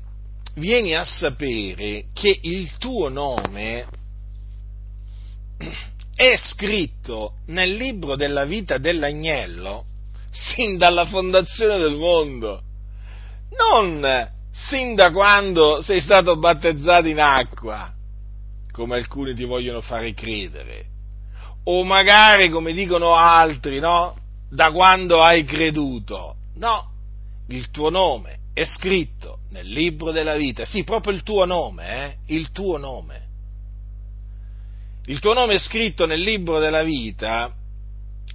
[0.56, 3.86] vieni a sapere che il tuo nome
[6.14, 9.86] è scritto nel libro della vita dell'agnello
[10.30, 12.61] sin dalla fondazione del mondo,
[13.56, 17.90] non sin da quando sei stato battezzato in acqua,
[18.70, 20.84] come alcuni ti vogliono fare credere,
[21.64, 24.14] o magari, come dicono altri, no?
[24.50, 26.34] Da quando hai creduto.
[26.56, 26.90] No,
[27.46, 30.64] il tuo nome è scritto nel libro della vita.
[30.64, 32.16] Sì, proprio il tuo nome, eh?
[32.34, 33.26] Il tuo nome.
[35.04, 37.54] Il tuo nome è scritto nel libro della vita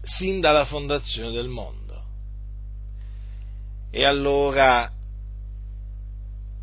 [0.02, 2.04] sin dalla fondazione del mondo.
[3.92, 4.90] E allora,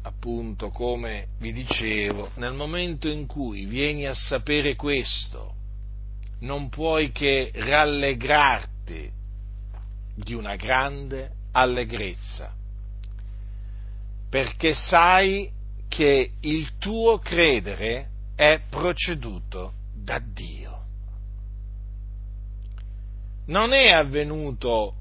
[0.03, 5.55] appunto, come vi dicevo, nel momento in cui vieni a sapere questo,
[6.41, 9.13] non puoi che rallegrarti
[10.15, 12.55] di una grande allegrezza,
[14.31, 15.51] perché sai
[15.89, 20.69] che il tuo credere è proceduto da Dio.
[23.47, 24.95] Non è avvenuto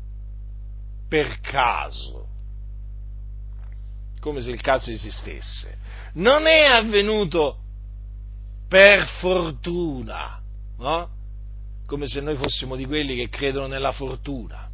[1.07, 2.27] per caso,
[4.19, 5.77] come se il caso esistesse,
[6.13, 7.59] non è avvenuto
[8.67, 10.41] per fortuna,
[10.77, 11.09] no?
[11.85, 14.68] come se noi fossimo di quelli che credono nella fortuna,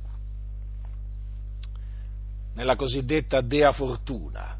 [2.56, 4.58] nella cosiddetta dea fortuna.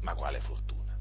[0.00, 0.96] Ma quale fortuna?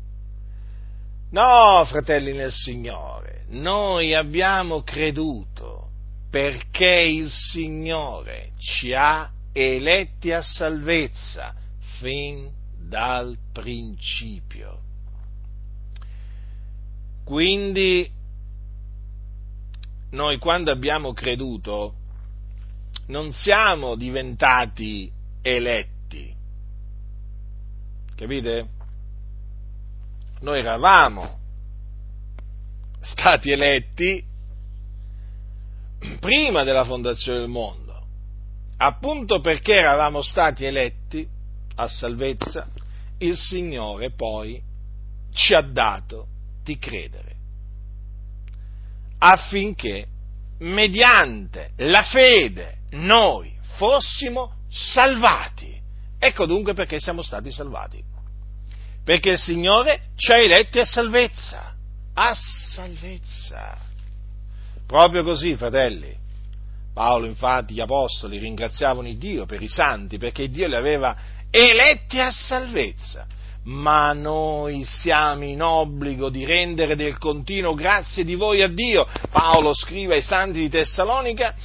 [1.32, 5.90] No, fratelli nel Signore, noi abbiamo creduto
[6.30, 11.54] perché il Signore ci ha eletti a salvezza
[12.00, 14.82] fin dal principio.
[17.24, 18.10] Quindi
[20.12, 21.96] noi quando abbiamo creduto
[23.08, 25.12] non siamo diventati
[25.42, 25.93] eletti,
[28.16, 28.68] capite?
[30.42, 31.40] Noi eravamo
[33.02, 34.24] stati eletti
[36.20, 38.06] prima della fondazione del mondo,
[38.78, 41.28] appunto perché eravamo stati eletti
[41.76, 42.68] a salvezza,
[43.20, 44.62] il Signore poi
[45.32, 46.28] ci ha dato
[46.64, 47.34] di credere
[49.26, 50.06] affinché
[50.60, 55.73] mediante la fede noi fossimo salvati.
[56.26, 58.02] Ecco dunque perché siamo stati salvati.
[59.04, 61.74] Perché il Signore ci ha eletti a salvezza.
[62.14, 63.78] A salvezza.
[64.88, 66.16] Proprio così, fratelli.
[66.94, 71.14] Paolo, infatti, gli apostoli ringraziavano il Dio per i santi perché Dio li aveva
[71.50, 73.28] eletti a salvezza
[73.66, 79.08] ma noi siamo in obbligo di rendere del continuo grazie di voi a Dio.
[79.30, 81.56] Paolo scrive ai santi di Tessalonica,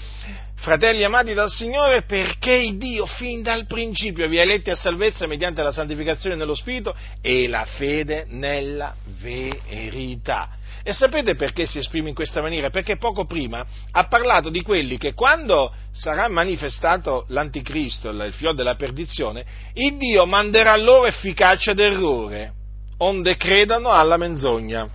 [0.59, 5.63] fratelli amati dal Signore, perché Dio fin dal principio vi ha eletti a salvezza mediante
[5.63, 10.51] la santificazione nello Spirito e la fede nella verità.
[10.83, 12.71] E sapete perché si esprime in questa maniera?
[12.71, 18.75] Perché poco prima ha parlato di quelli che quando sarà manifestato l'anticristo, il figlio della
[18.75, 19.45] perdizione,
[19.75, 22.53] il Dio manderà loro efficacia d'errore,
[22.99, 24.89] onde credano alla menzogna.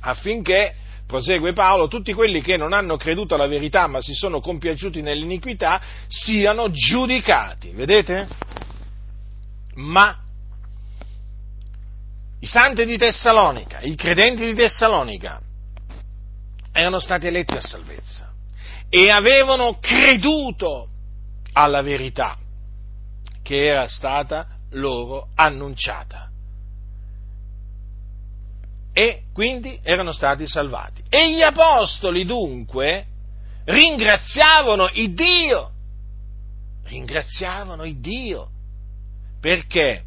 [0.00, 0.74] Affinché,
[1.14, 5.80] prosegue Paolo, tutti quelli che non hanno creduto alla verità ma si sono compiaciuti nell'iniquità
[6.08, 7.70] siano giudicati.
[7.70, 8.26] Vedete?
[9.74, 10.18] Ma
[12.40, 15.40] i santi di Tessalonica, i credenti di Tessalonica,
[16.72, 18.32] erano stati eletti a salvezza
[18.88, 20.88] e avevano creduto
[21.52, 22.36] alla verità
[23.40, 26.33] che era stata loro annunciata.
[28.94, 31.02] E quindi erano stati salvati.
[31.10, 33.06] E gli apostoli dunque
[33.64, 35.70] ringraziavano il Dio,
[36.84, 38.48] ringraziavano il Dio,
[39.40, 40.04] perché?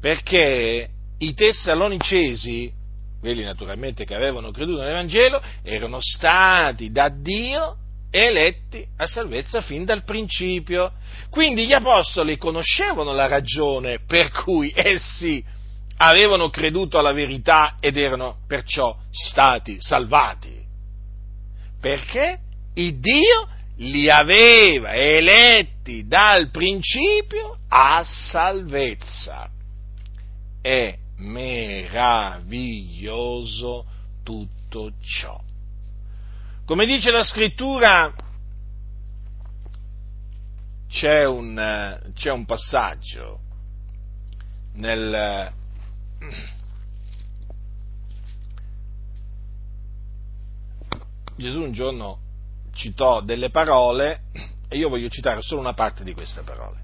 [0.00, 2.72] perché i tessalonicesi,
[3.20, 7.76] quelli naturalmente che avevano creduto nell'Evangelo, erano stati da Dio
[8.10, 10.92] eletti a salvezza fin dal principio.
[11.28, 15.44] Quindi gli apostoli conoscevano la ragione per cui essi
[16.02, 20.58] avevano creduto alla verità ed erano perciò stati salvati.
[21.78, 22.38] Perché
[22.74, 29.48] il Dio li aveva eletti dal principio a salvezza
[30.62, 32.24] è meraviglioso
[34.22, 35.38] tutto ciò.
[36.64, 38.14] Come dice la scrittura,
[40.88, 43.40] c'è un, c'è un passaggio
[44.74, 45.58] nel,
[51.36, 52.18] Gesù un giorno
[52.74, 54.24] citò delle parole
[54.68, 56.78] e io voglio citare solo una parte di queste parole.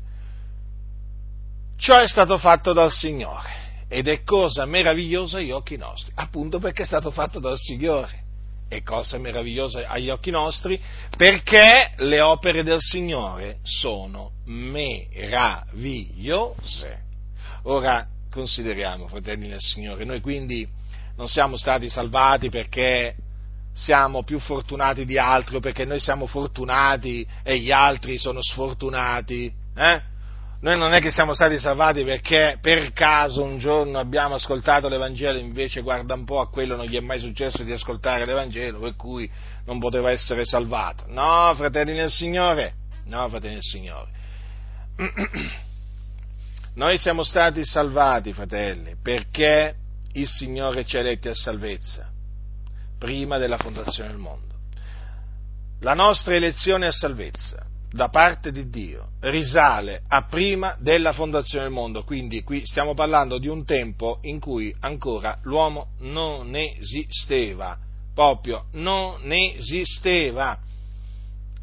[1.76, 6.82] Ciò è stato fatto dal Signore ed è cosa meravigliosa agli occhi nostri, appunto perché
[6.84, 8.24] è stato fatto dal Signore.
[8.68, 10.82] È cosa meravigliosa agli occhi nostri
[11.16, 15.74] perché le opere del Signore sono meravigliose.
[17.64, 20.68] Ora consideriamo, fratelli del Signore, noi quindi
[21.16, 23.16] non siamo stati salvati perché
[23.72, 29.51] siamo più fortunati di altri o perché noi siamo fortunati e gli altri sono sfortunati.
[29.74, 30.03] Eh?
[30.61, 35.39] Noi non è che siamo stati salvati perché per caso un giorno abbiamo ascoltato l'Evangelo,
[35.39, 38.97] invece guarda un po' a quello non gli è mai successo di ascoltare l'Evangelo, per
[38.97, 39.30] cui
[39.64, 41.05] non poteva essere salvato.
[41.09, 42.74] No, fratelli nel Signore,
[43.05, 44.11] no, fratelli nel Signore.
[46.76, 49.74] Noi siamo stati salvati, fratelli, perché
[50.12, 52.06] il Signore ci ha eletti a salvezza,
[52.98, 54.54] prima della fondazione del mondo.
[55.80, 61.72] La nostra elezione a salvezza da parte di Dio risale a prima della fondazione del
[61.72, 67.78] mondo, quindi qui stiamo parlando di un tempo in cui ancora l'uomo non esisteva,
[68.12, 70.58] proprio non esisteva.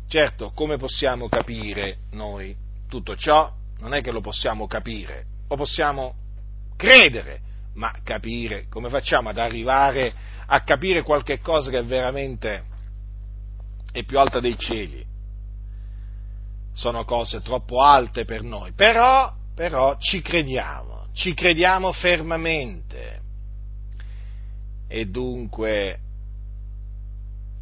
[0.08, 2.56] Certo, come possiamo capire noi
[2.90, 3.62] tutto ciò?
[3.84, 6.16] Non è che lo possiamo capire, lo possiamo
[6.76, 7.42] credere,
[7.76, 10.14] ma capire, come facciamo ad arrivare
[10.46, 12.64] a capire qualche cosa che veramente
[13.92, 15.12] è più alta dei cieli?
[16.74, 23.22] sono cose troppo alte per noi, però, però ci crediamo, ci crediamo fermamente.
[24.88, 26.00] E dunque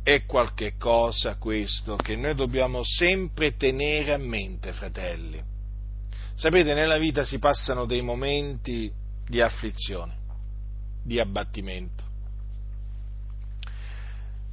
[0.03, 5.50] è qualche cosa questo che noi dobbiamo sempre tenere a mente, fratelli.
[6.41, 8.91] Sapete, nella vita si passano dei momenti
[9.27, 10.17] di afflizione,
[11.03, 12.03] di abbattimento.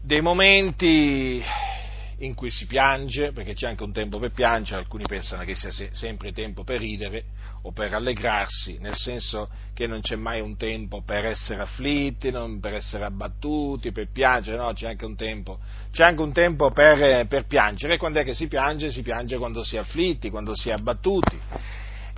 [0.02, 1.42] dei momenti
[2.18, 5.70] in cui si piange, perché c'è anche un tempo per piangere, alcuni pensano che sia
[5.92, 7.24] sempre tempo per ridere
[7.62, 12.30] o per rallegrarsi, nel senso che non c'è mai un tempo per essere afflitti,
[12.60, 15.58] per essere abbattuti, per piangere, no, c'è anche un tempo,
[15.96, 18.90] anche un tempo per, per piangere, quando è che si piange?
[18.90, 21.38] Si piange quando si è afflitti, quando si è abbattuti.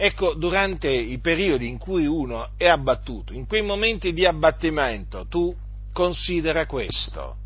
[0.02, 5.54] Ecco, durante i periodi in cui uno è abbattuto, in quei momenti di abbattimento, tu
[5.92, 7.36] considera questo,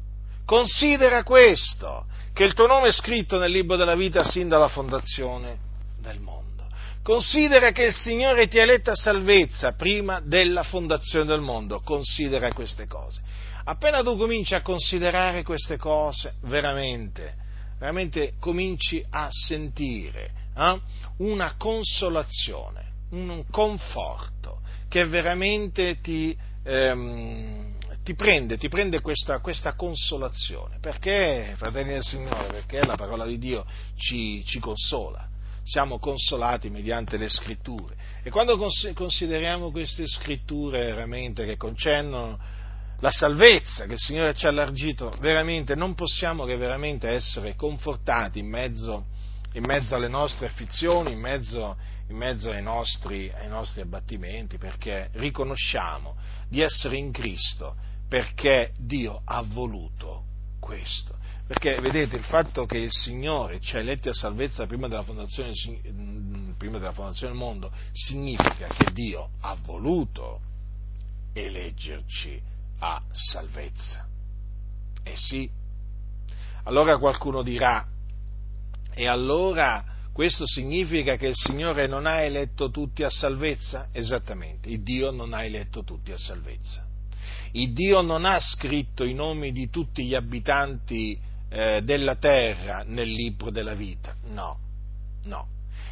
[0.45, 5.59] considera questo, che il tuo nome è scritto nel libro della vita sin dalla fondazione
[6.01, 6.69] del mondo.
[7.03, 11.81] Considera che il Signore ti ha eletta a salvezza prima della fondazione del mondo.
[11.81, 13.21] Considera queste cose.
[13.65, 17.35] Appena tu cominci a considerare queste cose, veramente,
[17.81, 20.81] veramente cominci a sentire eh,
[21.19, 27.75] una consolazione, un conforto che veramente ti, ehm,
[28.05, 30.79] ti prende, ti prende questa, questa, consolazione.
[30.81, 32.47] Perché, fratelli del Signore?
[32.47, 33.65] Perché la parola di Dio
[33.97, 35.29] ci, ci consola.
[35.65, 37.97] Siamo consolati mediante le scritture.
[38.23, 38.59] E quando
[38.95, 42.39] consideriamo queste scritture veramente che concernono
[43.01, 48.39] la salvezza che il Signore ci ha allargito, veramente non possiamo che veramente essere confortati
[48.39, 49.07] in mezzo,
[49.55, 51.77] in mezzo alle nostre affizioni, in mezzo,
[52.09, 56.17] in mezzo ai, nostri, ai nostri abbattimenti, perché riconosciamo
[56.49, 57.77] di essere in Cristo
[58.09, 60.25] perché Dio ha voluto
[60.61, 61.17] questo.
[61.47, 66.79] Perché vedete, il fatto che il Signore ci ha eletti a salvezza prima della, prima
[66.79, 70.41] della fondazione del mondo significa che Dio ha voluto
[71.33, 72.41] eleggerci
[72.79, 74.07] a salvezza.
[75.03, 75.51] Eh sì.
[76.65, 77.87] Allora qualcuno dirà,
[78.95, 83.89] e allora questo significa che il Signore non ha eletto tutti a salvezza?
[83.93, 86.93] Esattamente, il Dio non ha eletto tutti a salvezza
[87.57, 91.19] il Dio non ha scritto i nomi di tutti gli abitanti
[91.49, 94.59] eh, della terra nel libro della vita, no,
[95.25, 95.49] no.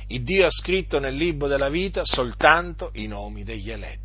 [0.08, 4.00] Il Dio ha scritto nel libro della vita soltanto i nomi degli eletti.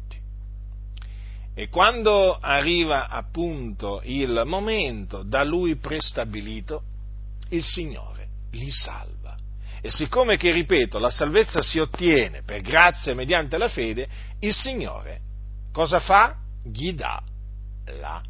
[1.55, 6.83] E quando arriva appunto il momento da lui prestabilito,
[7.49, 8.16] il Signore
[8.51, 9.37] li salva.
[9.81, 14.07] E siccome che, ripeto, la salvezza si ottiene per grazia mediante la fede,
[14.39, 15.21] il Signore
[15.77, 16.35] cosa fa?
[16.63, 17.21] Gli dà
[17.99, 18.23] la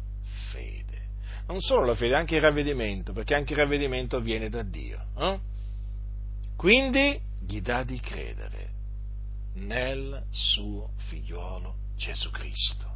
[0.50, 1.06] fede.
[1.46, 5.02] Non solo la fede, anche il ravvedimento, perché anche il ravvedimento viene da Dio.
[5.16, 5.38] Eh?
[6.54, 8.68] Quindi gli dà di credere
[9.54, 12.86] nel suo figliolo Gesù Cristo.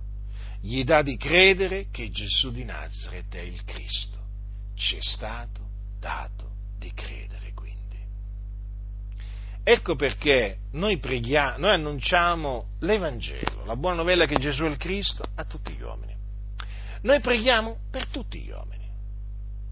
[0.61, 4.19] Gli dà di credere che Gesù di Nazareth è il Cristo.
[4.75, 5.67] Ci è stato
[5.99, 6.52] dato
[6.83, 7.99] di credere quindi.
[9.63, 15.23] Ecco perché noi preghiamo, noi annunciamo l'Evangelo, la buona novella che Gesù è il Cristo
[15.37, 16.15] a tutti gli uomini.
[17.03, 18.89] Noi preghiamo per tutti gli uomini,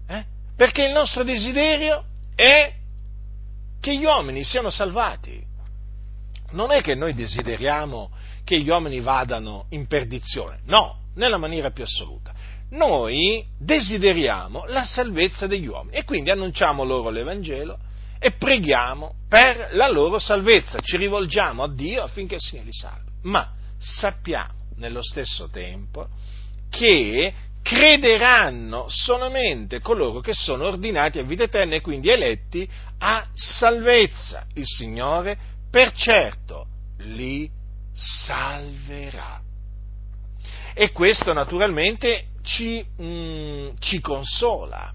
[0.07, 0.25] eh?
[0.55, 2.05] perché il nostro desiderio
[2.35, 2.73] è
[3.79, 5.49] che gli uomini siano salvati.
[6.51, 8.11] Non è che noi desideriamo
[8.43, 12.33] che gli uomini vadano in perdizione, no, nella maniera più assoluta.
[12.71, 17.77] Noi desideriamo la salvezza degli uomini e quindi annunciamo loro l'Evangelo
[18.17, 23.11] e preghiamo per la loro salvezza, ci rivolgiamo a Dio affinché il Signore li salvi.
[23.23, 26.07] Ma sappiamo nello stesso tempo
[26.69, 32.69] che crederanno solamente coloro che sono ordinati a vita eterna e quindi eletti
[32.99, 34.45] a salvezza.
[34.53, 35.37] Il Signore
[35.69, 36.67] per certo
[36.99, 37.49] li
[37.93, 39.41] salverà.
[40.73, 44.93] E questo naturalmente ci, mm, ci consola,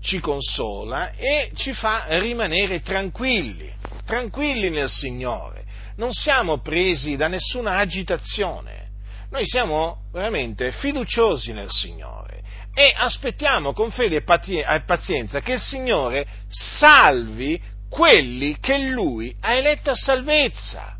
[0.00, 3.72] ci consola e ci fa rimanere tranquilli,
[4.04, 5.64] tranquilli nel Signore.
[5.96, 8.86] Non siamo presi da nessuna agitazione
[9.30, 12.42] noi siamo veramente fiduciosi nel Signore
[12.72, 19.90] e aspettiamo con fede e pazienza che il Signore salvi quelli che Lui ha eletto
[19.90, 20.96] a salvezza.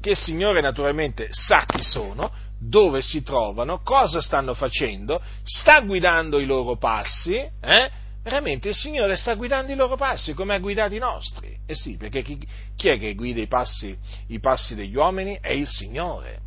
[0.00, 6.38] Che il Signore naturalmente sa chi sono, dove si trovano, cosa stanno facendo, sta guidando
[6.38, 7.90] i loro passi, eh?
[8.22, 11.56] veramente il Signore sta guidando i loro passi come ha guidato i nostri.
[11.66, 12.38] Eh sì, perché chi,
[12.76, 13.96] chi è che guida i passi,
[14.28, 15.38] i passi degli uomini?
[15.40, 16.44] È il Signore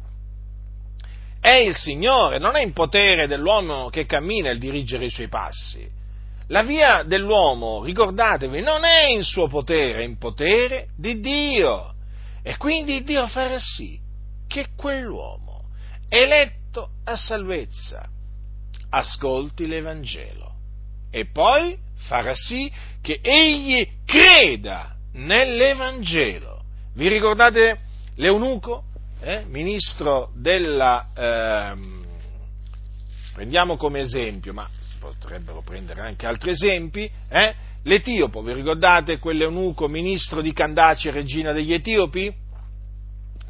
[1.47, 5.87] è il Signore, non è in potere dell'uomo che cammina il dirigere i suoi passi.
[6.47, 11.93] La via dell'uomo, ricordatevi, non è in suo potere, è in potere di Dio.
[12.43, 13.97] E quindi Dio farà sì
[14.45, 15.46] che quell'uomo,
[16.09, 18.07] eletto a salvezza,
[18.89, 20.53] ascolti l'Evangelo
[21.09, 26.63] e poi farà sì che egli creda nell'Evangelo.
[26.93, 27.79] Vi ricordate
[28.15, 28.83] l'eunuco?
[29.19, 31.75] eh, ministro della, eh,
[33.33, 37.55] prendiamo come esempio, ma potrebbero prendere anche altri esempi, eh?
[37.83, 42.33] l'Etiopo, vi ricordate quell'eunuco ministro di Candace, regina degli Etiopi?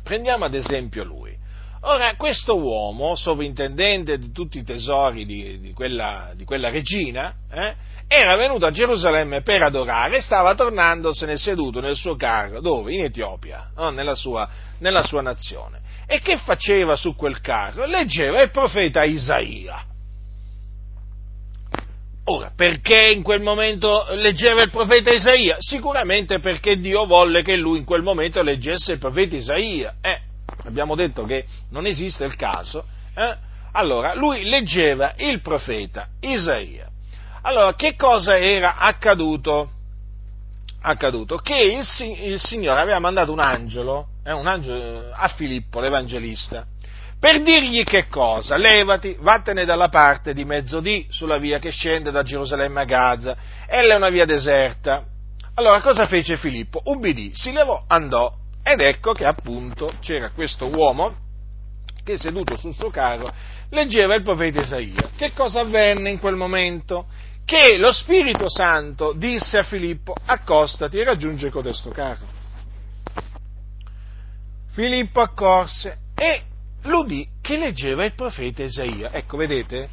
[0.03, 1.36] Prendiamo ad esempio lui.
[1.89, 7.75] Ora, questo uomo, sovrintendente di tutti i tesori di, di, quella, di quella, regina, eh,
[8.09, 12.93] era venuto a Gerusalemme per adorare e stava tornandosene seduto nel suo carro, dove?
[12.93, 13.89] In Etiopia, no?
[13.91, 15.79] nella, sua, nella sua nazione.
[16.05, 17.85] E che faceva su quel carro?
[17.85, 19.85] Leggeva il profeta Isaia.
[22.25, 25.55] Ora, perché in quel momento leggeva il profeta Isaia?
[25.59, 29.95] Sicuramente perché Dio volle che lui in quel momento leggesse il profeta Isaia.
[30.01, 30.26] Eh,
[30.66, 32.84] abbiamo detto che non esiste il caso.
[33.16, 33.36] Eh?
[33.74, 36.89] Allora, lui leggeva il profeta Isaia.
[37.41, 39.72] Allora, che cosa era accaduto?
[40.82, 41.86] Accaduto che il,
[42.30, 46.66] il Signore aveva mandato un angelo, eh, un angelo a Filippo, l'Evangelista,
[47.20, 48.58] per dirgli che cosa?
[48.58, 53.36] Levati, vattene dalla parte di mezzodì sulla via che scende da Gerusalemme a Gaza.
[53.68, 55.03] Ella è una via deserta.
[55.55, 56.80] Allora cosa fece Filippo?
[56.86, 58.32] Ubbidì, si levò, andò
[58.70, 61.15] ed ecco che appunto c'era questo uomo
[62.03, 63.26] che seduto sul suo carro
[63.70, 65.11] leggeva il profeta Isaia.
[65.15, 67.07] Che cosa avvenne in quel momento?
[67.45, 72.28] Che lo Spirito Santo disse a Filippo accostati e raggiunge codesto carro.
[74.72, 76.43] Filippo accorse e
[76.84, 79.13] l'udì che leggeva il profeta Isaia.
[79.13, 79.89] Ecco, vedete?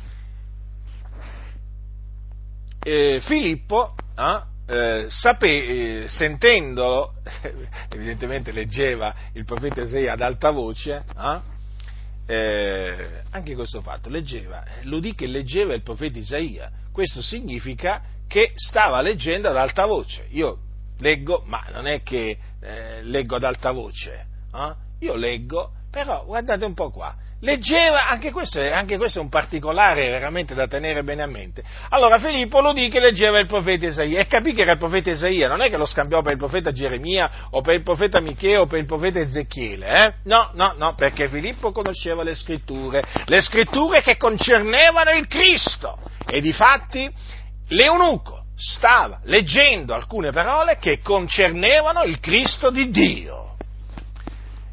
[2.82, 7.14] Eh, Filippo, eh, eh, sape, eh, sentendolo,
[7.90, 11.52] evidentemente leggeva il profeta Isaia ad alta voce, eh,
[12.26, 16.70] eh, anche questo fatto, leggeva, l'udì che leggeva il profeta Isaia.
[16.92, 20.26] Questo significa che stava leggendo ad alta voce.
[20.30, 20.58] Io
[21.00, 22.38] leggo, ma non è che
[23.02, 24.26] leggo ad alta voce,
[25.00, 29.28] io leggo però guardate un po' qua, leggeva, anche questo, è, anche questo, è, un
[29.28, 31.62] particolare veramente da tenere bene a mente.
[31.90, 35.12] Allora Filippo lo dice che leggeva il profeta Isaia e capì che era il profeta
[35.12, 38.62] Isaia, non è che lo scambiò per il profeta Geremia o per il profeta Micheo
[38.62, 40.14] o per il profeta Ezechiele, eh?
[40.24, 46.40] No, no, no, perché Filippo conosceva le scritture, le scritture che concernevano il Cristo e
[46.40, 47.08] difatti
[47.68, 53.53] l'eunuco stava leggendo alcune parole che concernevano il Cristo di Dio.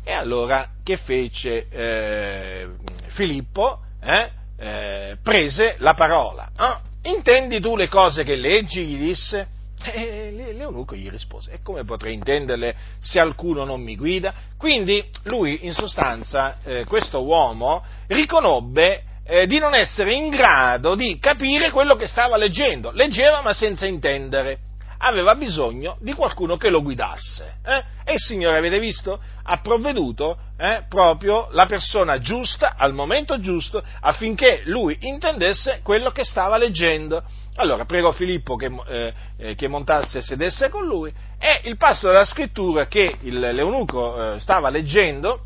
[0.03, 2.67] E allora che fece eh,
[3.07, 3.79] Filippo?
[4.01, 4.29] Eh?
[4.57, 6.49] Eh, prese la parola.
[6.57, 8.85] Oh, intendi tu le cose che leggi?
[8.85, 9.47] gli disse.
[9.83, 14.31] E l'eunuco gli rispose, e come potrei intenderle se alcuno non mi guida?
[14.55, 21.17] Quindi lui, in sostanza, eh, questo uomo riconobbe eh, di non essere in grado di
[21.17, 22.91] capire quello che stava leggendo.
[22.91, 24.59] Leggeva ma senza intendere
[25.01, 27.55] aveva bisogno di qualcuno che lo guidasse.
[27.65, 27.83] Eh?
[28.03, 33.83] E il Signore, avete visto, ha provveduto eh, proprio la persona giusta al momento giusto
[34.01, 37.23] affinché lui intendesse quello che stava leggendo.
[37.55, 42.07] Allora pregò Filippo che, eh, eh che montasse e sedesse con lui e il passo
[42.07, 45.45] della scrittura che il, l'eunuco eh, stava leggendo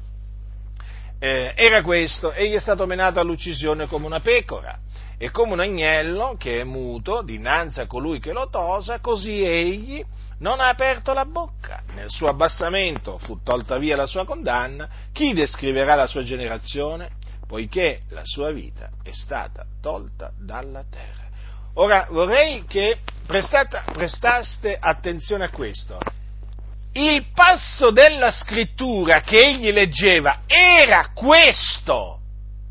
[1.20, 4.78] eh, era questo, egli è stato menato all'uccisione come una pecora
[5.18, 10.03] e come un agnello che è muto dinanzi a colui che lo tosa, così egli
[10.39, 11.82] non ha aperto la bocca.
[11.93, 14.89] Nel suo abbassamento fu tolta via la sua condanna.
[15.13, 17.11] Chi descriverà la sua generazione?
[17.47, 21.24] Poiché la sua vita è stata tolta dalla terra.
[21.76, 25.97] Ora vorrei che prestate, prestaste attenzione a questo.
[26.93, 32.20] Il passo della scrittura che egli leggeva era questo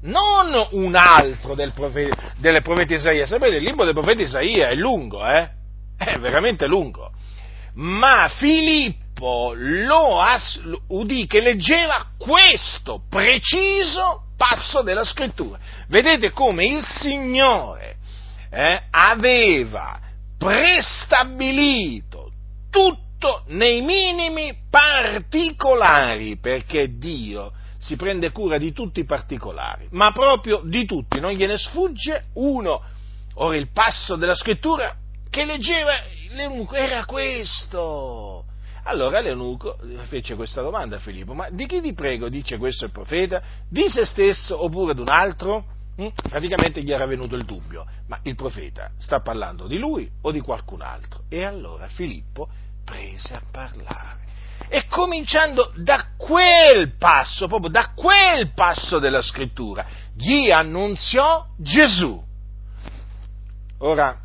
[0.04, 3.26] non un altro del profeta, delle profete Isaia.
[3.26, 5.48] Sapete, il libro del profeta Isaia è lungo, eh?
[5.96, 7.12] È veramente lungo.
[7.74, 15.58] Ma Filippo lo as- udì che leggeva questo preciso passo della scrittura.
[15.88, 17.96] Vedete come il Signore
[18.50, 19.98] eh, aveva
[20.36, 22.30] prestabilito
[22.70, 27.52] tutto nei minimi particolari perché Dio
[27.84, 32.82] si prende cura di tutti i particolari, ma proprio di tutti, non gliene sfugge uno.
[33.34, 34.96] Ora il passo della scrittura
[35.28, 35.92] che leggeva
[36.30, 38.46] l'eunuco era questo.
[38.84, 42.90] Allora l'eunuco fece questa domanda a Filippo, ma di chi ti prego dice questo il
[42.90, 43.42] profeta?
[43.68, 45.66] Di se stesso oppure di un altro?
[46.00, 46.08] Mm?
[46.26, 50.40] Praticamente gli era venuto il dubbio, ma il profeta sta parlando di lui o di
[50.40, 51.24] qualcun altro?
[51.28, 52.48] E allora Filippo
[52.82, 54.24] prese a parlare
[54.68, 62.22] e cominciando da quel passo, proprio da quel passo della scrittura, gli annunziò Gesù.
[63.78, 64.18] Ora,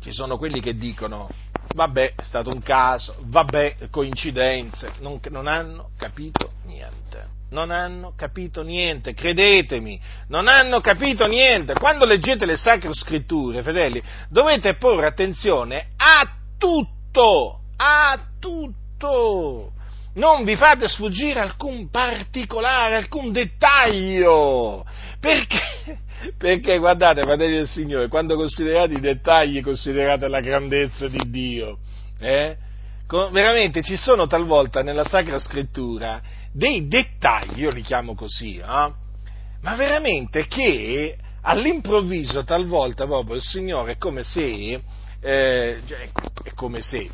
[0.00, 1.28] ci sono quelli che dicono,
[1.74, 8.62] vabbè, è stato un caso, vabbè, coincidenze, non, non hanno capito niente non hanno capito
[8.62, 11.74] niente, credetemi, non hanno capito niente.
[11.74, 16.28] Quando leggete le sacre scritture, fedeli, dovete porre attenzione a
[16.58, 18.80] tutto, a tutto.
[20.14, 24.84] Non vi fate sfuggire alcun particolare, alcun dettaglio.
[25.18, 26.00] Perché?
[26.38, 31.78] Perché guardate, fratelli del Signore, quando considerate i dettagli, considerate la grandezza di Dio.
[32.20, 32.56] Eh?
[33.30, 36.20] Veramente ci sono talvolta nella Sacra Scrittura
[36.52, 38.62] dei dettagli, io li chiamo così, eh?
[38.62, 44.80] ma veramente che all'improvviso talvolta proprio il Signore è come se,
[45.20, 45.80] eh,
[46.42, 47.08] è come se,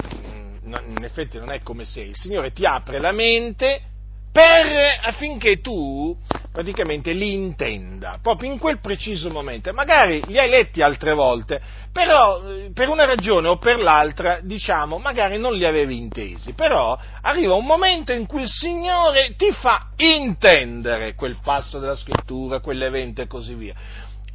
[0.76, 3.82] in effetti non è come se, il Signore ti apre la mente
[4.30, 6.16] per, affinché tu
[6.52, 9.72] praticamente li intenda, proprio in quel preciso momento.
[9.72, 11.60] Magari li hai letti altre volte,
[11.92, 16.98] però eh, per una ragione o per l'altra, diciamo, magari non li avevi intesi, però
[17.22, 23.22] arriva un momento in cui il Signore ti fa intendere quel passo della scrittura, quell'evento
[23.22, 23.74] e così via.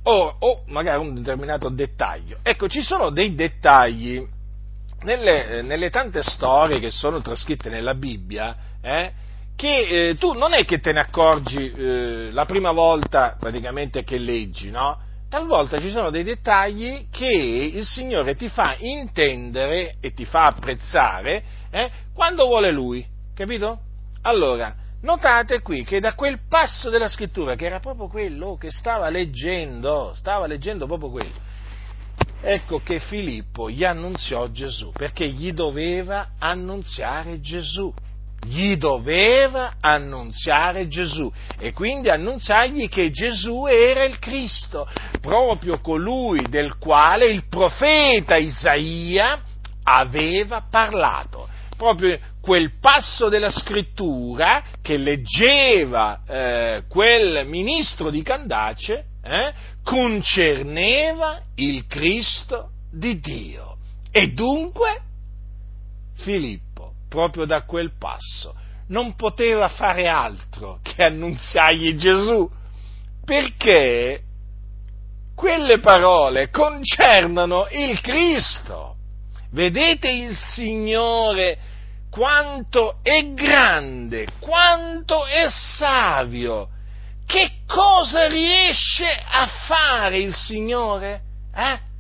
[0.04, 2.40] O, o magari un determinato dettaglio.
[2.44, 4.22] Ecco, ci sono dei dettagli
[5.04, 9.12] nelle, eh, nelle tante storie che sono trascritte nella Bibbia, eh,
[9.56, 14.18] che eh, tu non è che te ne accorgi eh, la prima volta praticamente che
[14.18, 15.00] leggi, no?
[15.30, 21.44] Talvolta ci sono dei dettagli che il Signore ti fa intendere e ti fa apprezzare
[21.72, 23.80] eh, quando vuole Lui, capito?
[24.22, 29.10] Allora, notate qui che da quel passo della scrittura, che era proprio quello che stava
[29.10, 31.34] leggendo, stava leggendo proprio quello,
[32.44, 37.94] ecco che Filippo gli annunziò Gesù, perché gli doveva annunziare Gesù
[38.46, 44.88] gli doveva annunziare Gesù e quindi annunziargli che Gesù era il Cristo,
[45.22, 49.42] proprio colui del quale il profeta Isaia
[49.84, 51.48] aveva parlato.
[51.78, 59.54] Proprio quel passo della scrittura che leggeva eh, quel ministro di Candace eh,
[59.84, 63.78] concerneva il Cristo di Dio.
[64.12, 65.02] E dunque
[66.16, 68.56] Filippo proprio da quel passo.
[68.88, 72.50] Non poteva fare altro che annunziargli Gesù,
[73.24, 74.22] perché
[75.36, 78.96] quelle parole concernono il Cristo.
[79.52, 81.58] Vedete il Signore
[82.10, 86.70] quanto è grande, quanto è savio.
[87.26, 91.22] Che cosa riesce a fare il Signore?
[91.56, 91.92] Eh?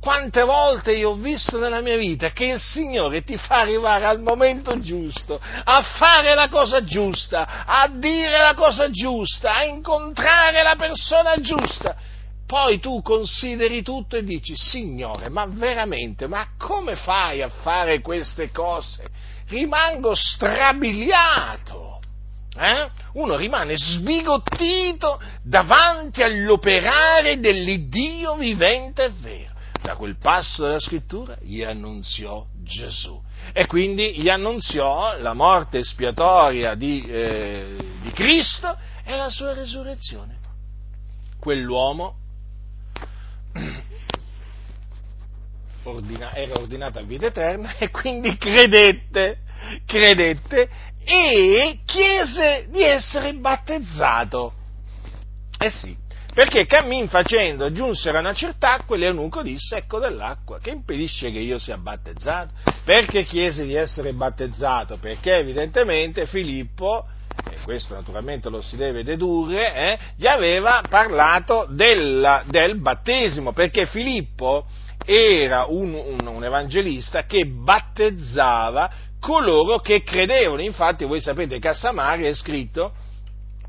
[0.00, 4.20] Quante volte io ho visto nella mia vita che il Signore ti fa arrivare al
[4.20, 10.76] momento giusto, a fare la cosa giusta, a dire la cosa giusta, a incontrare la
[10.76, 11.96] persona giusta.
[12.46, 18.50] Poi tu consideri tutto e dici, Signore, ma veramente, ma come fai a fare queste
[18.52, 19.04] cose?
[19.48, 21.87] Rimango strabiliato.
[22.58, 22.90] Eh?
[23.12, 31.62] Uno rimane sbigottito davanti all'operare dell'Iddio vivente e vero da quel passo della scrittura gli
[31.62, 33.22] annunziò Gesù.
[33.52, 40.36] E quindi gli annunziò la morte espiatoria di, eh, di Cristo e la sua resurrezione.
[41.38, 42.16] Quell'uomo
[45.84, 49.38] ordina, era ordinato a vita eterna e quindi credette,
[49.86, 50.68] credette
[51.10, 54.52] e chiese di essere battezzato.
[55.58, 55.96] Eh sì,
[56.34, 61.30] perché cammin facendo giunsero a una certa acqua e l'eunuco disse ecco dell'acqua che impedisce
[61.30, 62.52] che io sia battezzato.
[62.84, 64.98] Perché chiese di essere battezzato?
[64.98, 67.06] Perché evidentemente Filippo,
[67.50, 73.86] e questo naturalmente lo si deve dedurre, eh, gli aveva parlato della, del battesimo, perché
[73.86, 74.66] Filippo
[75.06, 80.62] era un, un, un evangelista che battezzava coloro che credevano.
[80.62, 82.92] Infatti voi sapete che a Samaria è scritto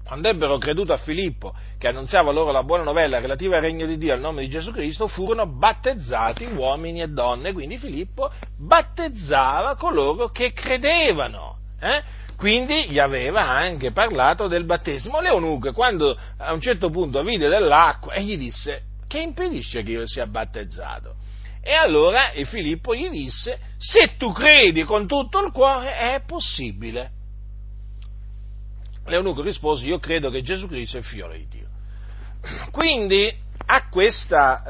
[0.10, 3.95] quando ebbero creduto a Filippo, che annunziava loro la buona novella relativa al regno di
[3.95, 7.54] Dio al nome di Gesù Cristo, furono battezzati uomini e donne.
[7.54, 11.58] Quindi Filippo battezzava coloro che credevano.
[11.80, 12.02] Eh?
[12.38, 15.22] Quindi gli aveva anche parlato del battesimo.
[15.22, 20.08] Leonuque, quando a un certo punto vide dell'acqua, e gli disse, che impedisce che io
[20.08, 21.18] sia battezzato?
[21.62, 27.12] E allora Filippo gli disse, se tu credi con tutto il cuore è possibile.
[29.05, 31.68] L'eunuco rispose, io credo che Gesù Cristo è figlio di Dio.
[32.72, 34.64] Quindi a questa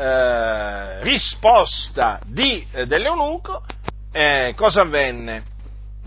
[1.00, 3.64] eh, risposta di, eh, dell'eunuco,
[4.12, 5.44] eh, cosa avvenne?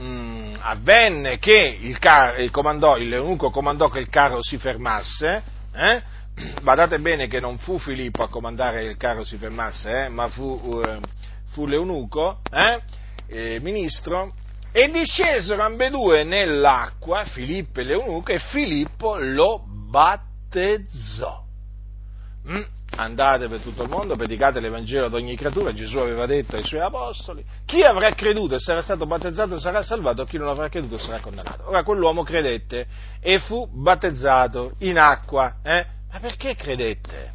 [0.00, 5.42] Mm, avvenne che il, car- il comandò, l'eunuco comandò che il carro si fermasse,
[5.74, 6.02] eh?
[6.62, 10.08] badate bene che non fu Filippo a comandare il carro si fermasse, eh?
[10.08, 11.00] ma fu, uh,
[11.50, 12.80] fu l'eunuco, eh?
[13.26, 14.34] eh, ministro,
[14.72, 21.44] e discesero ambedue nell'acqua, Filippo e l'eunuco, e Filippo lo battezzò.
[22.48, 22.62] Mm?
[22.94, 26.80] Andate per tutto il mondo, predicate l'Evangelo ad ogni creatura, Gesù aveva detto ai suoi
[26.80, 31.20] apostoli, chi avrà creduto e sarà stato battezzato sarà salvato, chi non avrà creduto sarà
[31.20, 31.68] condannato.
[31.68, 32.86] Ora quell'uomo credette
[33.20, 35.56] e fu battezzato in acqua.
[35.62, 35.86] Eh?
[36.12, 37.32] Ma perché credette?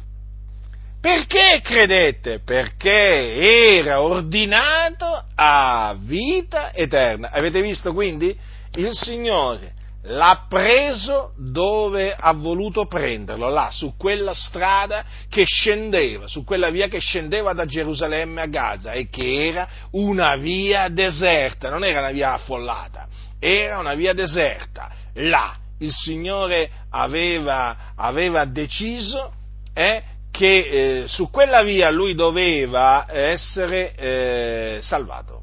[1.00, 2.40] Perché credette?
[2.44, 7.30] Perché era ordinato a vita eterna.
[7.32, 8.36] Avete visto quindi?
[8.74, 9.72] Il Signore
[10.02, 16.86] l'ha preso dove ha voluto prenderlo, là, su quella strada che scendeva, su quella via
[16.86, 22.12] che scendeva da Gerusalemme a Gaza e che era una via deserta, non era una
[22.12, 23.08] via affollata,
[23.40, 24.88] era una via deserta.
[25.14, 29.32] Là il Signore aveva, aveva deciso
[29.72, 35.42] eh, che eh, su quella via lui doveva essere eh, salvato.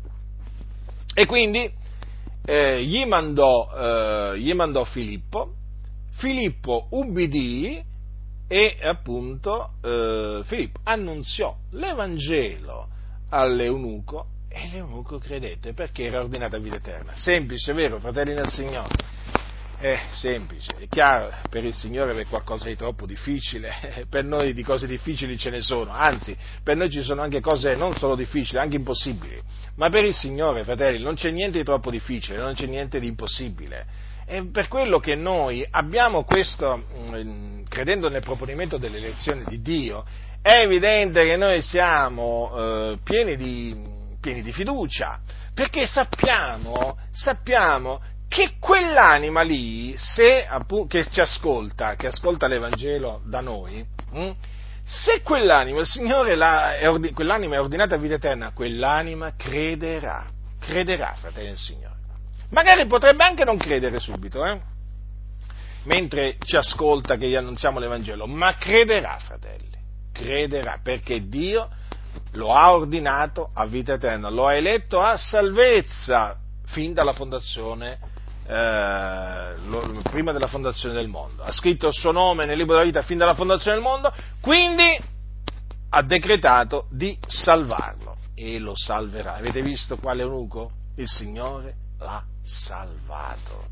[1.13, 1.71] E quindi
[2.45, 3.69] eh, gli, mandò,
[4.33, 5.53] eh, gli, mandò, Filippo,
[6.13, 7.83] Filippo ubbidì
[8.47, 12.87] e appunto eh, Filippo annunziò l'Evangelo
[13.29, 17.13] all'eunuco e l'eunuco credette perché era ordinato a vita eterna.
[17.15, 18.95] Semplice, vero, fratelli del Signore?
[19.77, 24.63] È semplice, è chiaro, per il Signore è qualcosa di troppo difficile, per noi di
[24.63, 28.57] cose difficili ce ne sono, anzi, per noi ci sono anche cose non solo difficili,
[28.59, 29.39] anche impossibili,
[29.75, 33.07] ma per il Signore, fratelli, non c'è niente di troppo difficile, non c'è niente di
[33.07, 33.85] impossibile.
[34.25, 40.05] È per quello che noi abbiamo questo, mm, credendo nel proponimento dell'elezione di Dio,
[40.41, 43.75] è evidente che noi siamo eh, pieni, di,
[44.21, 45.19] pieni di fiducia,
[45.53, 48.01] perché sappiamo, sappiamo
[48.35, 50.45] che quell'anima lì, se,
[50.89, 53.81] che ci ascolta, che ascolta l'Evangelo da noi,
[54.11, 54.35] hm,
[54.83, 60.25] se quell'anima, il Signore è, quell'anima è ordinata a vita eterna, quell'anima crederà,
[60.59, 61.95] crederà, fratelli del Signore.
[62.49, 64.59] Magari potrebbe anche non credere subito, eh?
[65.83, 69.77] mentre ci ascolta che gli annunziamo l'Evangelo, ma crederà, fratelli,
[70.11, 71.69] crederà, perché Dio
[72.33, 78.11] lo ha ordinato a vita eterna, lo ha eletto a salvezza fin dalla fondazione
[78.47, 82.85] eh, lo, prima della fondazione del mondo, ha scritto il suo nome nel libro della
[82.85, 84.97] vita fin dalla fondazione del mondo, quindi
[85.89, 89.35] ha decretato di salvarlo e lo salverà.
[89.35, 90.71] Avete visto quale eunuco?
[90.97, 93.67] Il Signore l'ha salvato.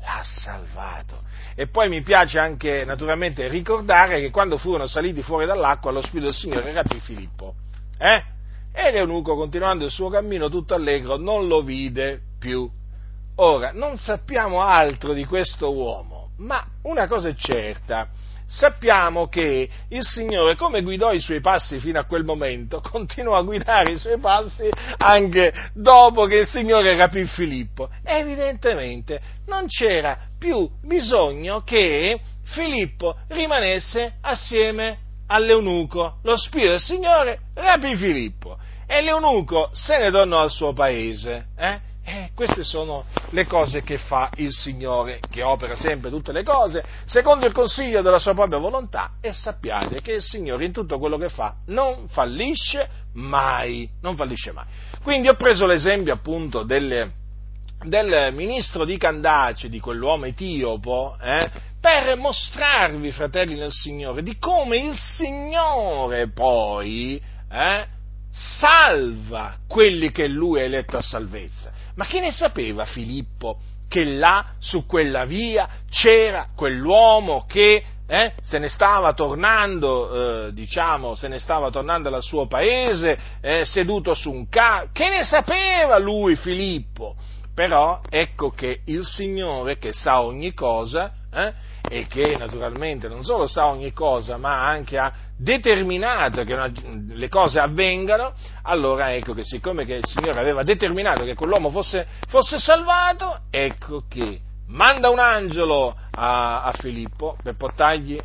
[0.00, 1.22] L'ha salvato.
[1.54, 6.26] E poi mi piace anche naturalmente ricordare che quando furono saliti fuori dall'acqua lo Spirito
[6.26, 7.54] del Signore rapì Filippo.
[7.98, 8.22] Eh?
[8.72, 12.70] E l'eunuco, continuando il suo cammino tutto allegro, non lo vide più.
[13.36, 18.08] Ora, non sappiamo altro di questo uomo, ma una cosa è certa,
[18.46, 23.42] sappiamo che il Signore, come guidò i suoi passi fino a quel momento, continuò a
[23.42, 24.68] guidare i suoi passi
[24.98, 27.88] anche dopo che il Signore rapì Filippo.
[28.04, 36.18] Evidentemente non c'era più bisogno che Filippo rimanesse assieme all'eunuco.
[36.22, 41.46] Lo Spirito del Signore rapì Filippo e l'eunuco se ne tornò al suo paese.
[41.56, 41.92] Eh?
[42.06, 46.84] Eh, queste sono le cose che fa il Signore, che opera sempre tutte le cose
[47.06, 51.16] secondo il consiglio della sua propria volontà e sappiate che il Signore in tutto quello
[51.16, 54.66] che fa non fallisce mai, non fallisce mai.
[55.02, 57.10] Quindi ho preso l'esempio appunto delle,
[57.84, 61.50] del ministro di Candace, di quell'uomo etiopo, eh,
[61.80, 67.18] per mostrarvi, fratelli nel Signore, di come il Signore poi
[67.50, 67.86] eh,
[68.30, 71.72] salva quelli che lui ha eletto a salvezza.
[71.96, 78.58] Ma che ne sapeva Filippo che là, su quella via, c'era quell'uomo che eh, se
[78.58, 84.30] ne stava tornando, eh, diciamo, se ne stava tornando al suo paese, eh, seduto su
[84.30, 84.90] un carro?
[84.92, 87.14] Che ne sapeva lui, Filippo?
[87.54, 91.52] Però ecco che il Signore, che sa ogni cosa, eh,
[91.88, 96.70] e che naturalmente non solo sa ogni cosa, ma anche ha determinato che una,
[97.08, 98.32] le cose avvengano,
[98.62, 104.04] allora ecco che siccome che il Signore aveva determinato che quell'uomo fosse, fosse salvato, ecco
[104.08, 108.18] che manda un angelo a, a Filippo per, portargli,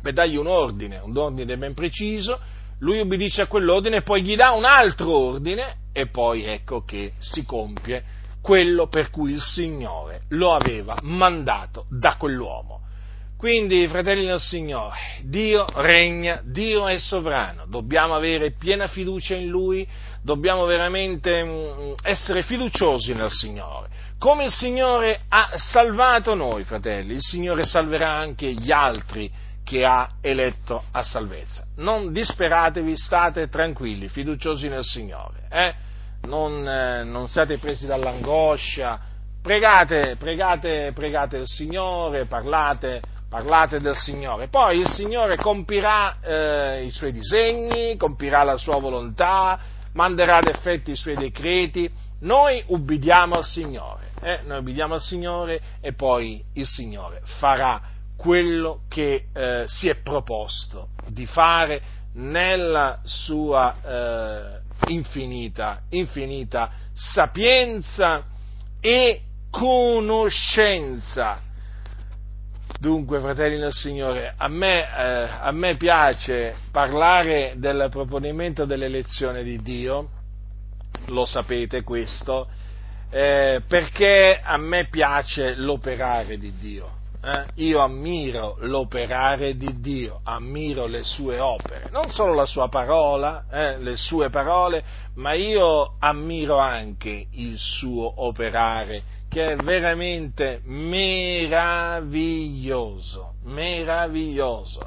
[0.00, 2.38] per dargli un ordine, un ordine ben preciso,
[2.80, 7.44] lui obbedisce a quell'ordine, poi gli dà un altro ordine e poi ecco che si
[7.44, 8.04] compie
[8.46, 12.80] quello per cui il Signore lo aveva mandato da quell'uomo.
[13.36, 19.84] Quindi, fratelli del Signore, Dio regna, Dio è sovrano, dobbiamo avere piena fiducia in Lui,
[20.22, 23.88] dobbiamo veramente mm, essere fiduciosi nel Signore.
[24.16, 29.28] Come il Signore ha salvato noi, fratelli, il Signore salverà anche gli altri
[29.64, 31.64] che ha eletto a salvezza.
[31.78, 35.48] Non disperatevi, state tranquilli, fiduciosi nel Signore.
[35.50, 35.74] Eh?
[36.26, 39.00] Non, eh, non siate presi dall'angoscia,
[39.40, 44.48] pregate, pregate, pregate il Signore, parlate, parlate del Signore.
[44.48, 49.58] Poi il Signore compirà eh, i suoi disegni, compirà la sua volontà,
[49.92, 51.90] manderà ad effetti i suoi decreti.
[52.20, 54.40] Noi ubbidiamo al Signore, eh?
[54.46, 57.80] noi ubbidiamo al Signore e poi il Signore farà
[58.16, 61.80] quello che eh, si è proposto di fare
[62.14, 68.24] nella sua eh, infinita, infinita sapienza
[68.80, 69.20] e
[69.50, 71.40] conoscenza.
[72.78, 79.60] Dunque, fratelli del Signore, a me, eh, a me piace parlare del proponimento dell'elezione di
[79.62, 80.10] Dio,
[81.06, 82.48] lo sapete questo,
[83.10, 86.95] eh, perché a me piace l'operare di Dio.
[87.26, 87.44] Eh?
[87.64, 93.78] Io ammiro l'operare di Dio, ammiro le sue opere, non solo la sua parola, eh,
[93.78, 104.78] le sue parole, ma io ammiro anche il suo operare, che è veramente meraviglioso, meraviglioso.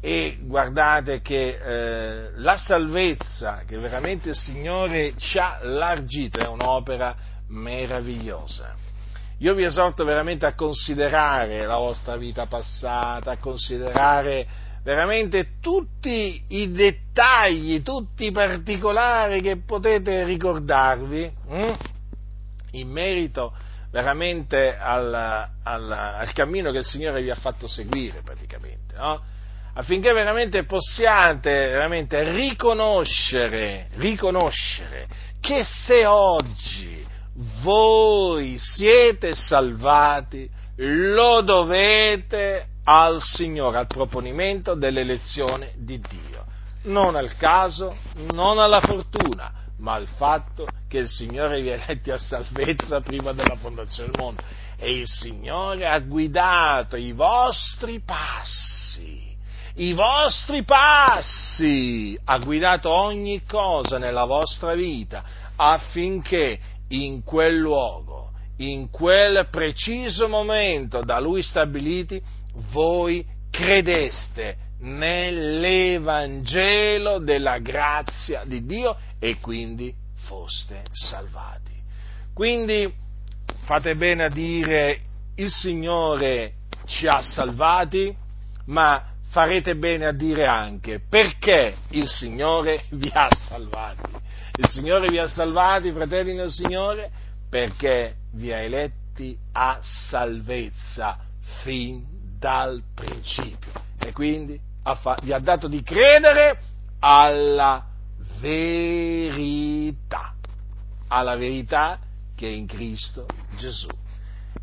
[0.00, 7.14] E guardate che eh, la salvezza che veramente il Signore ci ha largito è un'opera
[7.48, 8.83] meravigliosa
[9.38, 14.46] io vi esorto veramente a considerare la vostra vita passata, a considerare
[14.82, 21.72] veramente tutti i dettagli, tutti i particolari che potete ricordarvi hm?
[22.72, 23.52] in merito
[23.90, 25.12] veramente al,
[25.62, 29.22] al, al, cammino che il Signore vi ha fatto seguire praticamente, no?
[29.74, 35.06] affinché veramente possiate veramente riconoscere, riconoscere
[35.40, 37.12] che se oggi
[37.62, 46.44] voi siete salvati, lo dovete al Signore, al proponimento dell'elezione di Dio.
[46.82, 47.96] Non al caso,
[48.32, 53.32] non alla fortuna, ma al fatto che il Signore vi ha eletti a salvezza prima
[53.32, 54.42] della fondazione del mondo.
[54.76, 59.34] E il Signore ha guidato i vostri passi,
[59.76, 66.58] i vostri passi, ha guidato ogni cosa nella vostra vita affinché
[66.88, 72.22] in quel luogo, in quel preciso momento da lui stabiliti,
[72.72, 79.92] voi credeste nell'Evangelo della grazia di Dio e quindi
[80.24, 81.72] foste salvati.
[82.32, 82.92] Quindi
[83.64, 85.00] fate bene a dire
[85.36, 86.54] il Signore
[86.86, 88.14] ci ha salvati,
[88.66, 94.12] ma farete bene a dire anche perché il Signore vi ha salvati.
[94.56, 97.10] Il Signore vi ha salvati, fratelli del Signore,
[97.50, 101.18] perché vi ha eletti a salvezza
[101.62, 102.04] fin
[102.38, 103.72] dal principio.
[103.98, 104.60] E quindi
[105.22, 106.60] vi ha dato di credere
[107.00, 107.84] alla
[108.38, 110.34] verità,
[111.08, 111.98] alla verità
[112.36, 113.26] che è in Cristo
[113.56, 113.88] Gesù.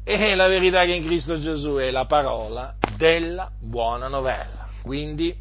[0.06, 4.70] E la verità che è in Cristo Gesù è la parola della buona novella.
[4.84, 5.36] Quindi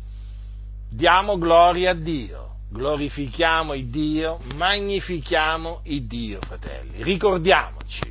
[0.89, 7.03] diamo gloria a Dio glorifichiamo il Dio, magnifichiamo il Dio, fratelli.
[7.03, 8.11] Ricordiamoci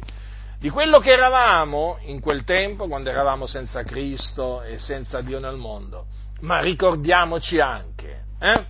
[0.59, 5.55] di quello che eravamo in quel tempo, quando eravamo senza Cristo e senza Dio nel
[5.55, 6.07] mondo,
[6.41, 8.65] ma ricordiamoci anche eh,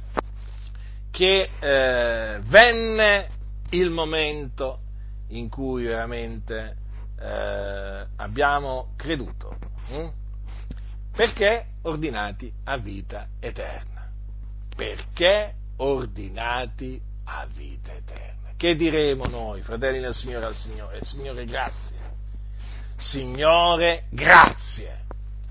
[1.10, 3.30] che eh, venne
[3.72, 4.82] il momento
[5.30, 6.78] in cui veramente
[7.20, 10.08] eh, abbiamo creduto, hm?
[11.16, 14.08] perché ordinati a vita eterna.
[14.76, 18.52] Perché ordinati a vita eterna.
[18.56, 21.04] Che diremo noi, fratelli del Signore al Signore?
[21.04, 21.98] Signore, grazie.
[22.98, 25.06] Signore, grazie,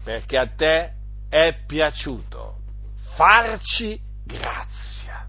[0.05, 0.92] perché a te
[1.28, 2.56] è piaciuto
[3.14, 5.26] farci grazia.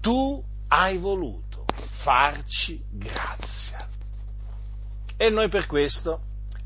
[0.00, 1.64] Tu hai voluto
[2.02, 3.88] farci grazia.
[5.16, 6.20] E noi per questo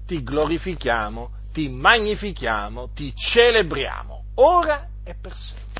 [0.07, 5.80] ti glorifichiamo, ti magnifichiamo, ti celebriamo, ora e per sempre.